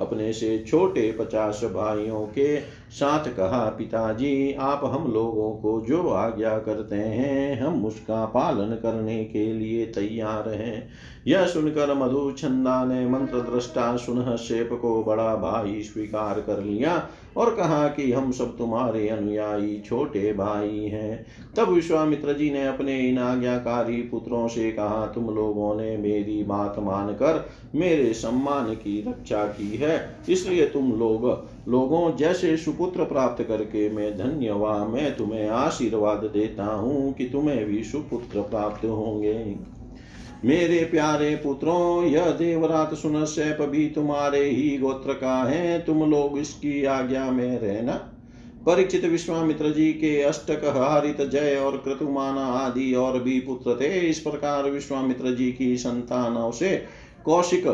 अपने 0.00 0.32
से 0.32 0.58
छोटे 0.68 1.10
पचास 1.12 1.60
भाइयों 1.64 2.26
के 2.26 2.56
साथ 2.90 3.24
कहा, 3.28 3.64
पिताजी, 3.68 4.52
आप 4.52 4.80
हम 4.84 5.10
लोगों 5.12 5.50
को 5.52 5.80
जो 5.80 6.08
आज्ञा 6.08 6.58
करते 6.58 6.96
हैं, 6.96 7.60
हम 7.60 7.84
उसका 7.86 8.24
पालन 8.24 8.74
करने 8.74 9.24
के 9.24 9.52
लिए 9.52 9.86
तैयार 9.86 10.48
हैं। 10.48 10.88
यह 11.26 11.46
सुनकर 11.46 11.94
मधु 11.94 12.30
छंदा 12.30 12.84
ने 12.84 13.06
मंत्र 13.06 13.40
दृष्टा 13.42 13.96
सुन 13.96 14.36
शेप 14.38 14.68
को 14.82 15.02
बड़ा 15.04 15.34
भाई 15.36 15.82
स्वीकार 15.82 16.40
कर 16.40 16.62
लिया 16.62 17.02
और 17.36 17.54
कहा 17.54 17.86
कि 17.88 18.10
हम 18.12 18.30
सब 18.32 18.56
तुम्हारे 18.58 19.08
अनुयायी 19.08 19.80
छोटे 19.80 20.32
भाई 20.32 20.78
हैं। 20.86 21.26
तब 21.56 21.68
विश्वामित्र 21.68 22.32
जी 22.32 22.50
ने 22.50 22.66
अपने 22.66 22.98
इन 23.00 23.18
आज्ञाकारी 23.18 24.00
पुत्रों 24.02 24.46
से 24.48 24.70
कहा, 24.72 25.06
तुम 25.06 25.26
लोगों 25.26 25.74
ने 25.74 25.96
मेरी 25.96 26.42
बात 26.44 26.78
मानकर 26.78 27.44
मेरे 27.74 28.12
सम्मान 28.12 28.74
की 28.74 29.00
रक्षा 29.08 29.44
की 29.46 29.76
है, 29.76 30.16
इसलिए 30.28 30.66
तुम 30.66 30.92
लोग 30.92 31.28
लोगों 31.68 32.16
जैसे 32.16 32.56
सुपुत्र 32.56 33.04
प्राप्त 33.04 33.44
करके 33.44 33.90
मैं 33.90 34.18
धन्य 34.18 34.48
हुआ, 34.48 34.84
मैं 34.84 35.16
तुम्हें 35.16 35.48
आशीर्वाद 35.48 36.18
देता 36.18 36.64
हूँ 36.64 37.12
कि 37.12 37.24
तुम्हें 37.24 37.64
भी 37.64 37.82
सुपुत्र 37.84 38.40
प्राप्त 38.40 38.84
होंगे। 38.84 39.56
मेरे 40.44 40.84
प्यारे 40.84 41.36
पुत्रों, 41.36 42.04
यह 42.04 42.30
देवरात 42.30 42.94
सुनशैप 42.94 43.62
भी 43.62 43.88
तुम्हारे 43.88 44.44
ही 44.44 44.78
गोत्र 44.78 45.12
का 45.12 45.42
है। 45.42 45.84
तुम 45.84 46.10
लोग 46.10 46.38
इसकी 46.38 46.84
आज्ञा 46.84 47.30
में 47.30 47.58
रहना। 47.58 47.92
परीक्षित 48.66 49.04
विश्वामित्र 49.04 49.70
जी 49.70 49.92
के 49.92 50.22
अष्टक 50.22 50.64
हारित 50.64 51.20
जय 51.22 51.56
और 51.56 51.76
क्रतुमाना 51.76 52.46
आदि 52.46 52.94
और 52.94 53.22
भी 53.22 53.40
पुत्र 53.40 53.80
थे। 53.80 54.00
इस 54.00 54.18
प्रकार 54.18 54.70
विश्वामित्र 54.70 55.34
जी 55.34 55.52
की 55.52 55.76
संतानों 55.76 56.50
से 56.50 56.84
कौशिक 57.24 57.66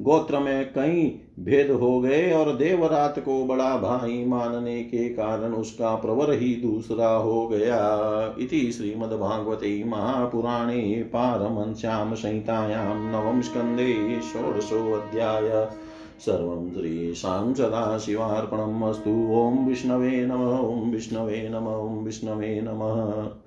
गोत्र 0.00 0.38
में 0.38 0.72
कई 0.72 1.20
भेद 1.40 1.70
हो 1.70 2.00
गए 2.00 2.32
और 2.32 2.56
देवरात 2.56 3.18
को 3.18 3.44
बड़ा 3.44 3.76
भाई 3.76 4.24
मानने 4.24 4.82
के 4.82 5.08
कारण 5.08 5.52
उसका 5.52 5.94
प्रवर 5.94 6.32
ही 6.32 6.54
दूसरा 6.54 7.08
हो 7.08 7.48
गया। 7.48 7.80
इति 8.40 8.72
श्रीमद्भागवते 8.72 9.84
महापुराणे 9.84 11.02
पारमश्याम 11.02 12.14
संहितायां 12.14 12.96
नवम 12.96 13.40
स्कन्धे 13.40 14.20
षोडशोऽध्याय। 14.20 15.68
सर्वं 16.20 16.70
श्रीशां 16.70 17.54
सदाशिवार्पणम् 17.54 18.82
अस्तु। 18.82 19.10
ॐ 19.10 19.68
विष्णवे 19.68 20.26
नम, 20.26 20.48
ॐ 20.68 20.90
विष्णवे 20.90 21.48
नम, 21.52 21.66
ॐ 21.66 22.04
विष्णवे 22.04 22.60
नमः। 22.60 23.43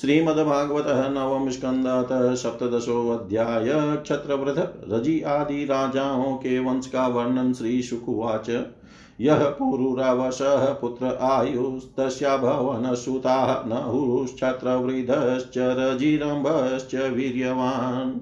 श्रीमद्भागवत 0.00 0.84
नवम 0.88 1.50
स्कंदत 1.50 2.36
सप्तशोध्याय 2.36 3.96
क्षत्रव्रत 3.96 4.82
रजि 4.88 5.20
आदि 5.20 5.64
राजाओं 5.64 6.36
के 6.36 6.58
वंश 6.58 6.86
का 6.86 7.06
वर्णन 7.06 7.52
श्री 7.52 7.82
शुकुवाच। 7.82 8.66
यः 9.20 9.44
पुरुरवशः 9.44 10.56
पुत्र 10.56 11.18
आयुस्तस्या 11.22 12.36
भवनसुताः 12.36 13.68
नहुश्छत्रवृधश्च 13.68 15.58
रजिरम्भश्च 15.58 16.94
वीर्यवान्। 16.94 18.20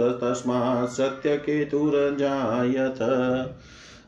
सत्यकेतुरजायत। 0.92 2.98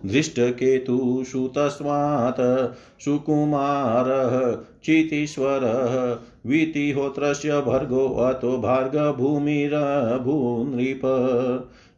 धृष्टकेतुसुतस्मात् 0.05 2.71
सुकुमारः 3.01 4.63
चितीश्वरः 4.83 6.17
वीतिहोत्रस्य 6.45 7.61
भर्गो 7.61 8.07
अतो 8.07 8.57
भार्गभूमिरभूनृप। 8.57 11.01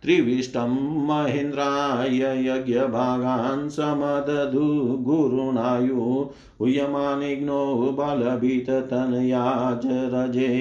त्रिविष्टं 0.04 0.72
महेन्द्राय 1.08 2.47
यज्ञभागान् 2.47 3.70
समदधु 3.70 4.97
गुरुणायु 5.01 6.26
हूयमानिघ्नो 6.62 7.95
बलभीततनयाज 7.99 9.82
रजे। 9.86 10.51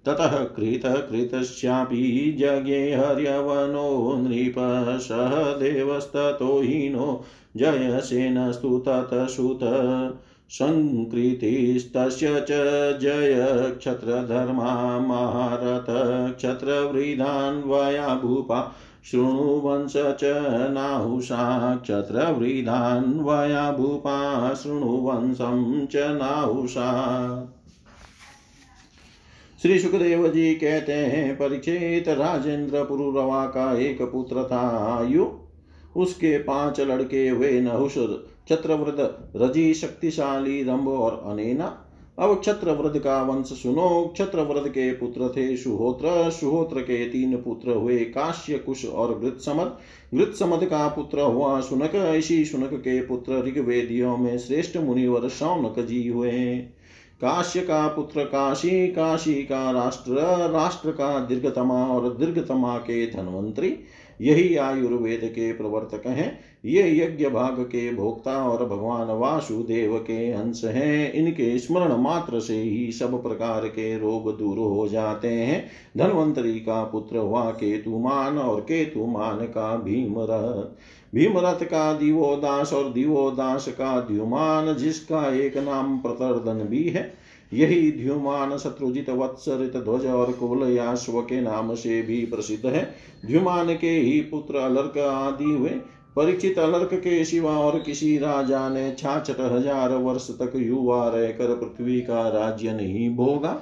ततः 0.06 0.44
कृतकृतस्यापि 0.44 2.02
जज्ञे 2.40 2.96
हर्यवनो 2.96 4.16
नृप 4.18 4.56
सह 5.00 5.36
देवस्ततो 5.60 6.60
हीनो 6.62 7.24
जयसेनस्तु 7.58 8.84
ततसुत 8.88 9.60
सङ्कृतिस्तस्य 10.50 12.28
च 12.50 12.52
जय 13.02 13.36
क्षत्रधर्मा 13.80 15.00
महारथ 15.00 15.86
क्षत्रवृधान्वया 16.36 18.08
भूपा 18.16 18.76
शृणुवंश 19.12 19.94
च 19.96 20.20
नाहुषा 20.72 21.76
क्षत्रवृधान्वया 21.76 23.72
भूपा 23.72 24.54
शृणुवंशं 24.54 25.86
च 25.86 25.96
नाहुषा। 25.96 26.90
श्री 29.62 29.78
सुखदेव 29.80 30.28
जी 30.28 30.54
कहते 30.56 30.94
हैं 30.94 31.36
परीक्षित 31.36 32.08
राजेंद्र 32.10 32.84
पुरुरवा 32.84 33.46
का 33.46 33.80
एक 33.80 34.02
पुत्र 34.02 34.44
था 34.44 34.60
आयु। 34.90 35.26
उसके 35.96 36.38
पाँच 36.38 36.80
लड़के 36.80 37.28
हुए 37.30 37.50
नहुष 37.62 37.94
क्षत्रव्रत 37.98 39.32
रज़ी 39.36 39.74
शक्तिशाली 39.74 40.64
रंभ 40.64 40.88
और 40.88 41.22
अनेना। 41.32 41.66
अब 42.20 42.40
क्षत्रव्रत 42.40 43.02
का 43.04 43.22
वंश 43.24 43.52
सुनो 43.64 43.90
क्षत्रव्रत 44.14 44.68
के 44.68 44.92
पुत्र 44.94 45.30
थे 45.30 45.56
सुहोत्र। 45.58 46.30
सुहोत्र 46.32 46.82
के 46.82 47.04
तीन 47.10 47.36
पुत्र 47.38 47.72
हुए 47.72 48.00
काश्य 48.00 48.58
कुश 48.58 48.86
और 48.86 49.20
गृत्समद 49.20 49.78
गृत्समद 50.14 50.66
का 50.66 50.88
पुत्र 50.88 51.22
हुआ 51.22 51.60
सुनक। 51.62 51.96
ऐसी 51.96 52.44
सुनक 52.46 52.74
के 52.74 53.00
पुत्र 53.02 53.44
ऋग्वेदियों 53.48 54.18
में 54.18 54.38
श्रेष्ठ 54.38 54.78
मुनिवर 54.78 55.30
शौनक 55.30 55.86
जी 55.86 56.08
हुए। 56.08 56.66
काश्य 57.22 57.62
का 57.62 57.88
पुत्र 57.88 58.24
काशी 58.24 58.88
काशी 58.88 59.34
का 59.34 59.72
राष्ट्र 59.72 60.12
राष्ट्र 60.52 60.92
का 60.92 61.20
दीर्घतमा 61.20 61.86
और 61.86 62.18
दीर्घतमा 62.18 62.78
के 62.78 63.06
धनवंतरी, 63.08 63.76
यही 64.22 64.56
आयुर्वेद 64.56 65.22
के 65.24 65.54
प्रवर्तक 65.54 66.08
हैं। 66.08 66.40
ये 66.66 67.06
यज्ञ 67.06 67.30
भाग 67.30 67.60
के 67.60 67.94
भोक्ता 67.96 68.32
और 68.50 68.66
भगवान 68.66 69.08
वासुदेव 69.08 69.98
के 69.98 70.32
अंश 70.32 70.62
हैं। 70.66 71.14
इनके 71.14 71.60
स्मरण 71.60 71.96
मात्र 71.98 72.40
से 72.40 72.62
ही 72.62 72.92
सब 72.92 73.24
प्रकार 73.24 73.68
के 73.68 74.00
रोग 74.00 74.38
दूर 74.38 74.58
हो 74.58 74.88
जाते 74.88 75.28
हैं। 75.28 75.68
धनवंतरी 75.98 76.54
का 76.54 76.84
पुत्र 76.84 77.18
हुआ 77.18 77.50
केतुमान 77.52 78.38
और 78.38 78.62
केतुमान 78.62 79.38
का 79.38 79.76
भीमरथ। 79.76 80.78
भीमरथ 81.14 81.64
का 81.64 81.92
दिवोदास 81.94 82.74
और 82.74 82.92
दिवोदास 82.94 83.68
का 83.70 84.00
द्युमान 84.02 84.74
जिसका 84.76 85.26
एक 85.36 85.58
नाम 85.58 85.98
प्रतर्दन 85.98 86.64
भी 86.64 86.84
है, 86.84 87.14
यही 87.52 87.92
ध्युमान 87.94 88.58
शत्रुजित 88.58 89.10
वत्सरित 89.10 89.78
ध्वज 89.78 90.06
और 90.06 90.32
कुबलयाश्व 90.32 91.22
के 91.22 91.40
नाम 91.42 91.74
से 91.76 92.02
भी 92.02 92.26
प्रसिद्ध 92.26 92.66
है। 92.66 92.84
ध्युमान 93.26 93.76
के 93.76 93.90
ही 93.90 94.20
पुत्र 94.22 94.58
अलर्क 94.58 94.98
आदि 94.98 95.52
हुए। 95.52 95.70
परिचित 96.16 96.60
अलर्क 96.60 96.94
के 96.94 97.24
सिवा 97.26 97.52
और 97.52 97.80
किसी 97.80 98.18
राजा 98.18 98.68
ने 98.70 98.92
छाछठ 99.00 99.40
हज़ार 99.42 99.94
वर्ष 99.96 100.30
तक 100.32 100.54
युवा 100.56 101.08
रहकर 101.10 101.56
पृथ्वी 101.56 102.00
का 102.02 102.28
राज्य 102.30 102.72
नहीं 102.72 103.10
भोगा। 103.16 103.62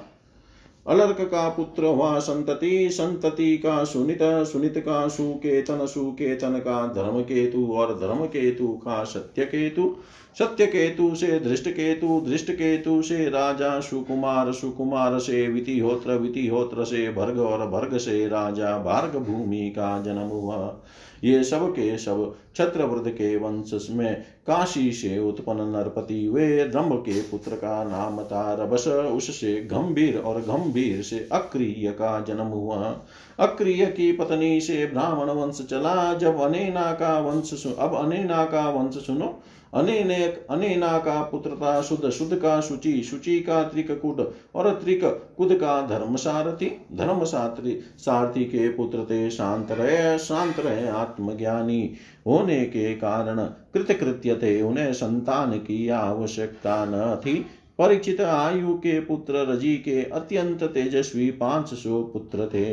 अलर्क 0.88 1.20
का 1.20 1.48
पुत्र 1.48 1.84
हुआ 1.84 2.18
संतति 2.18 2.90
संतति 2.90 3.56
का 3.58 3.84
सुनित 3.84 4.18
सुनित 4.22 4.78
का 4.78 5.08
सुकेतन 5.08 5.86
सुकेतन 5.86 6.58
का 6.58 6.86
धर्म 6.86 7.20
केतु 7.22 7.66
और 7.72 7.98
धर्म 7.98 8.24
केतु 8.26 8.68
का 8.68 9.04
सत्य 9.04 9.44
केतु 9.44 9.96
सत्य 10.38 10.66
केतु 10.66 11.14
से 11.14 11.38
दृष्ट 11.40 11.68
केतु 11.68 12.20
दृष्ट 12.20 12.50
केतु 12.50 13.00
से 13.02 13.28
राजा, 13.28 13.80
सुकुमार 13.80 14.52
सुकुमार 14.52 15.18
से 15.18 15.46
वितिहोत्र 15.48 16.16
वितिहोत्र 16.16 16.84
से 16.84 17.08
भर्ग 17.12 17.38
और 17.38 17.66
भर्ग 17.66 17.96
से 17.96 18.26
राजा 18.28 18.76
भार्ग 18.78 19.18
भूमि 19.18 19.68
का 19.70 20.02
जन्म 20.02 20.28
हुआ। 20.28 20.76
ये 21.24 21.42
सब 21.44 21.68
के 21.70 21.96
सब 21.98 22.34
छत्रव्रत 22.56 23.08
के 23.08 23.36
वंश 23.36 23.86
में 23.90 24.14
काशी 24.46 24.92
से 24.92 25.18
उत्पन्न 25.18 25.68
नरपति 25.68 26.28
वे 26.28 26.64
द्रम्भ 26.64 26.94
के 26.98 27.20
पुत्र 27.22 27.56
का 27.56 27.82
नाम 27.84 28.22
था 28.22 28.54
रबस 28.54 28.86
उससे 28.88 29.54
गंभीर 29.64 30.18
और 30.18 30.40
गंभीर 30.42 31.02
से 31.02 31.28
अक्रिय 31.32 31.90
का 31.90 32.20
जन्म 32.20 32.46
हुआ। 32.46 32.96
अक्रिय 33.40 33.86
की 33.86 34.10
पत्नी 34.12 34.60
से 34.60 34.86
ब्राह्मण 34.86 35.30
वंश 35.32 35.66
चला। 35.70 36.14
जब 36.14 36.40
अनेना 36.40 36.92
का 36.92 37.18
वंश 37.20 37.66
अब 37.78 37.94
अनेना 37.96 38.44
का 38.44 38.68
वंश 38.70 38.94
सुनो। 39.06 39.38
अनेक 39.74 40.46
अनेना 40.50 40.98
का 40.98 41.22
पुत्र 41.22 41.50
था 41.50 41.80
शुद्ध 41.82 42.10
शुद्ध 42.10 42.36
का 42.36 42.60
शुचि 42.60 43.02
शुचि 43.02 43.38
का 43.40 43.62
त्रिक 43.62 43.90
कुट 44.00 44.20
और 44.54 44.70
त्रिक 44.74 45.04
कुद 45.36 45.54
का 45.54 45.80
धर्म 45.86 46.16
सारथी 46.16 46.70
धर्म 46.92 47.24
सारथी 47.24 48.44
के 48.44 48.68
पुत्र 48.68 49.04
थे 49.04 49.30
शांत 49.30 49.72
रहे 49.72 50.18
शांत 50.18 50.58
रहे 50.58 50.88
आत्मज्ञानी 50.88 51.82
होने 52.26 52.64
के 52.64 52.94
कारण 52.94 53.44
कृतकृत्य 53.74 54.34
थे 54.34 54.60
उन्हें 54.62 54.92
संतान 54.92 55.52
की 55.58 55.88
आवश्यकता 55.88 56.84
न 56.84 57.16
थी। 57.16 57.34
परिचित 57.78 58.20
आयु 58.20 58.74
के 58.74 59.00
पुत्र 59.00 59.44
रज़ी 59.48 59.76
के 59.76 60.02
अत्यंत 60.02 60.62
तेजस्वी 60.64 61.30
पाँच 61.30 61.74
सौ 61.74 62.02
पुत्र 62.02 62.46
थे। 62.46 62.64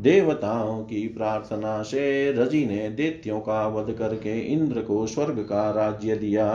देवताओं 0.00 0.82
की 0.82 1.06
प्रार्थना 1.08 1.82
से 1.82 2.32
रज़ी 2.32 2.64
ने 2.66 2.88
दैत्यों 2.88 3.40
का 3.40 3.66
वध 3.68 3.92
करके 3.92 4.38
इंद्र 4.40 4.80
को 4.80 5.06
स्वर्ग 5.06 5.38
का 5.40 5.70
राज्य 5.70 6.16
दिया। 6.16 6.48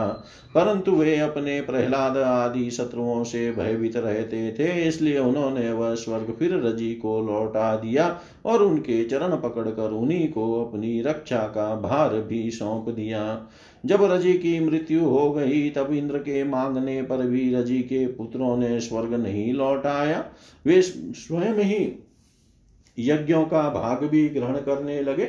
परंतु 0.54 0.92
वे 0.92 1.16
अपने 1.16 1.60
प्रहलाद 1.60 2.16
आदि 2.16 2.70
शत्रुओं 2.70 3.24
से 3.24 3.50
भयभीत 3.52 3.96
रहते 3.96 4.52
थे, 4.52 4.82
इसलिए 4.88 5.18
उन्होंने 5.18 5.70
वह 5.72 5.94
स्वर्ग 5.94 6.34
फिर 6.38 6.54
रज़ी 6.56 6.94
को 6.94 7.20
लौटा 7.20 7.76
दिया 7.76 8.20
और 8.46 8.62
उनके 8.62 9.04
चरण 9.04 9.36
पकड़कर 9.36 9.90
उन्हीं 9.90 10.28
को 10.28 10.64
अपनी 10.64 11.00
रक्षा 11.02 11.42
का 11.48 11.74
भार 11.76 12.14
भी 12.20 12.50
सौंप 12.50 12.88
दिया। 12.88 13.46
जब 13.86 14.04
रज़ी 14.04 14.32
की 14.32 14.58
मृत्यु 14.60 15.04
हो 15.04 15.30
गई, 15.32 15.70
तब 15.70 15.92
इंद्र 15.92 16.18
के 16.18 16.44
मांगने 16.44 17.02
पर 17.02 17.16
भी 17.16 17.54
रज़ी 17.54 17.78
के 17.78 18.06
पुत्रों 18.06 18.56
ने 18.56 18.80
स्वर्ग 18.80 19.14
नहीं 19.14 19.52
लौटाया। 19.52 20.24
वे 20.66 20.82
स्वयं 20.82 21.54
ही 21.54 21.84
यज्ञों 22.98 23.44
का 23.44 23.70
भाग 23.70 24.04
भी 24.04 24.28
ग्रहण 24.28 24.54
करने 24.54 25.00
लगे। 25.00 25.24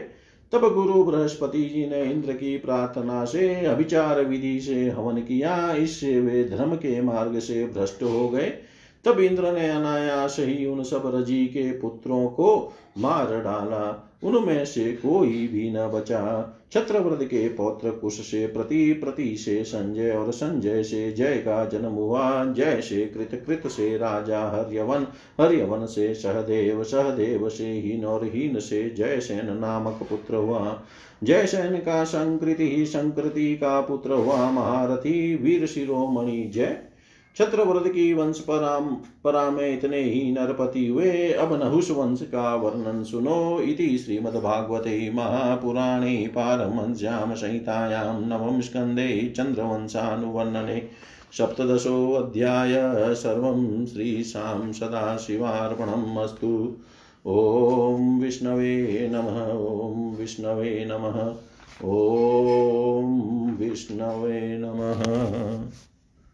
तब 0.52 0.74
गुरु 0.74 1.04
बृहस्पति 1.04 1.64
जी 1.64 1.90
ने 1.90 2.04
इंद्र 2.04 2.34
की 2.34 2.58
प्रार्थना 2.58 3.26
से 3.26 3.66
अभिचार 3.66 4.22
विधि 4.26 4.60
से 4.60 4.90
हवन 4.90 5.18
किया। 5.18 5.74
इससे 5.74 6.20
वे 6.20 6.44
धर्म 6.44 6.76
के 6.76 7.02
मार्ग 7.02 7.40
से 7.40 7.66
भ्रष्ट 7.66 8.04
हो 8.04 8.30
गए। 8.30 8.54
तब 9.08 9.20
इंद्र 9.20 9.52
ने 9.52 9.70
अनायास 9.70 10.36
ही 10.40 10.66
उन 10.66 10.84
सब 10.84 11.12
रज़ी 11.16 11.46
के 11.46 11.72
पुत्रों 11.72 12.28
को 12.28 12.74
मार 12.98 13.26
डाला, 13.26 14.14
उनमें 14.24 14.66
से 14.66 14.92
कोई 14.92 15.48
भी 15.48 15.70
न 15.72 15.88
बचा। 15.88 16.54
छत्रव्रत 16.72 17.20
के 17.24 17.48
पौत्र 17.50 17.92
कुश 17.92 18.14
से 18.14 18.48
प्रति 18.48 18.94
प्रति 18.94 19.38
से 19.38 19.64
संजय 19.64 20.12
और 20.12 20.32
संजय 20.32 20.84
से 20.84 21.12
जय 21.12 21.36
का 21.38 21.66
जन्म 21.66 21.92
हुआ। 21.92 22.46
जय 22.46 22.82
से 22.82 23.06
कृत 23.06 23.44
कृत 23.48 23.68
से 23.68 23.98
राजा 23.98 24.42
हर्यवन 24.50 25.08
हर्यवन 25.42 25.86
से 25.86 26.14
सहदेव 26.14 26.84
सहदेव 26.84 27.50
से 27.50 27.66
हीन 27.66 28.06
और 28.06 28.26
हीन 28.26 28.60
से 28.60 28.90
जयसेन 28.90 29.58
नामक 29.58 30.00
पुत्र 30.10 30.36
हुआ। 30.36 30.82
जयसेन 31.24 31.78
का 31.78 32.04
संकृति 32.04 32.70
ही 32.70 32.86
संकृति 32.86 33.56
का 33.56 33.82
पुत्र 33.82 34.12
हुआ। 34.12 34.52
महारथी 34.52 35.36
वीर 35.36 35.66
शिरोमणि 35.66 36.52
जय 36.54 36.78
छत्रव्रत 37.40 37.88
की 37.88 38.14
वंश 38.14 38.40
पराम 38.40 38.86
परा 39.24 39.50
में 39.50 39.74
इतने 39.74 40.00
ही 40.02 40.32
नरपति 40.32 40.88
हुए। 40.88 41.32
अब 41.32 41.64
नहुष 41.64 41.92
वंश 41.92 42.22
का 42.22 42.56
वर्णन 42.56 43.04
सुनो 43.04 43.60
इति 43.60 43.98
श्रीमद्भागवते 43.98 45.12
महापुराणे 45.14 46.28
पारमश्याम 46.28 47.34
संहितायां 47.34 48.22
नवम 48.22 48.62
स्कन्धे 48.62 49.34
चन्द्रवंशानुवर्णने 49.38 50.90
सप्तदशोऽध्याय 51.38 52.74
सर्वं 53.16 53.86
श्रीशां 53.86 54.72
सदाशिवार्पणम् 54.74 56.18
अस्तु। 56.18 56.78
ॐ 57.26 58.20
विष्णवे 58.22 59.10
नमः, 59.12 59.40
ॐ 59.54 60.16
विष्णवे 60.16 60.88
नमः, 60.92 61.20
ॐ 61.88 63.12
विष्णवे 63.60 64.58
नमः। 64.58 65.04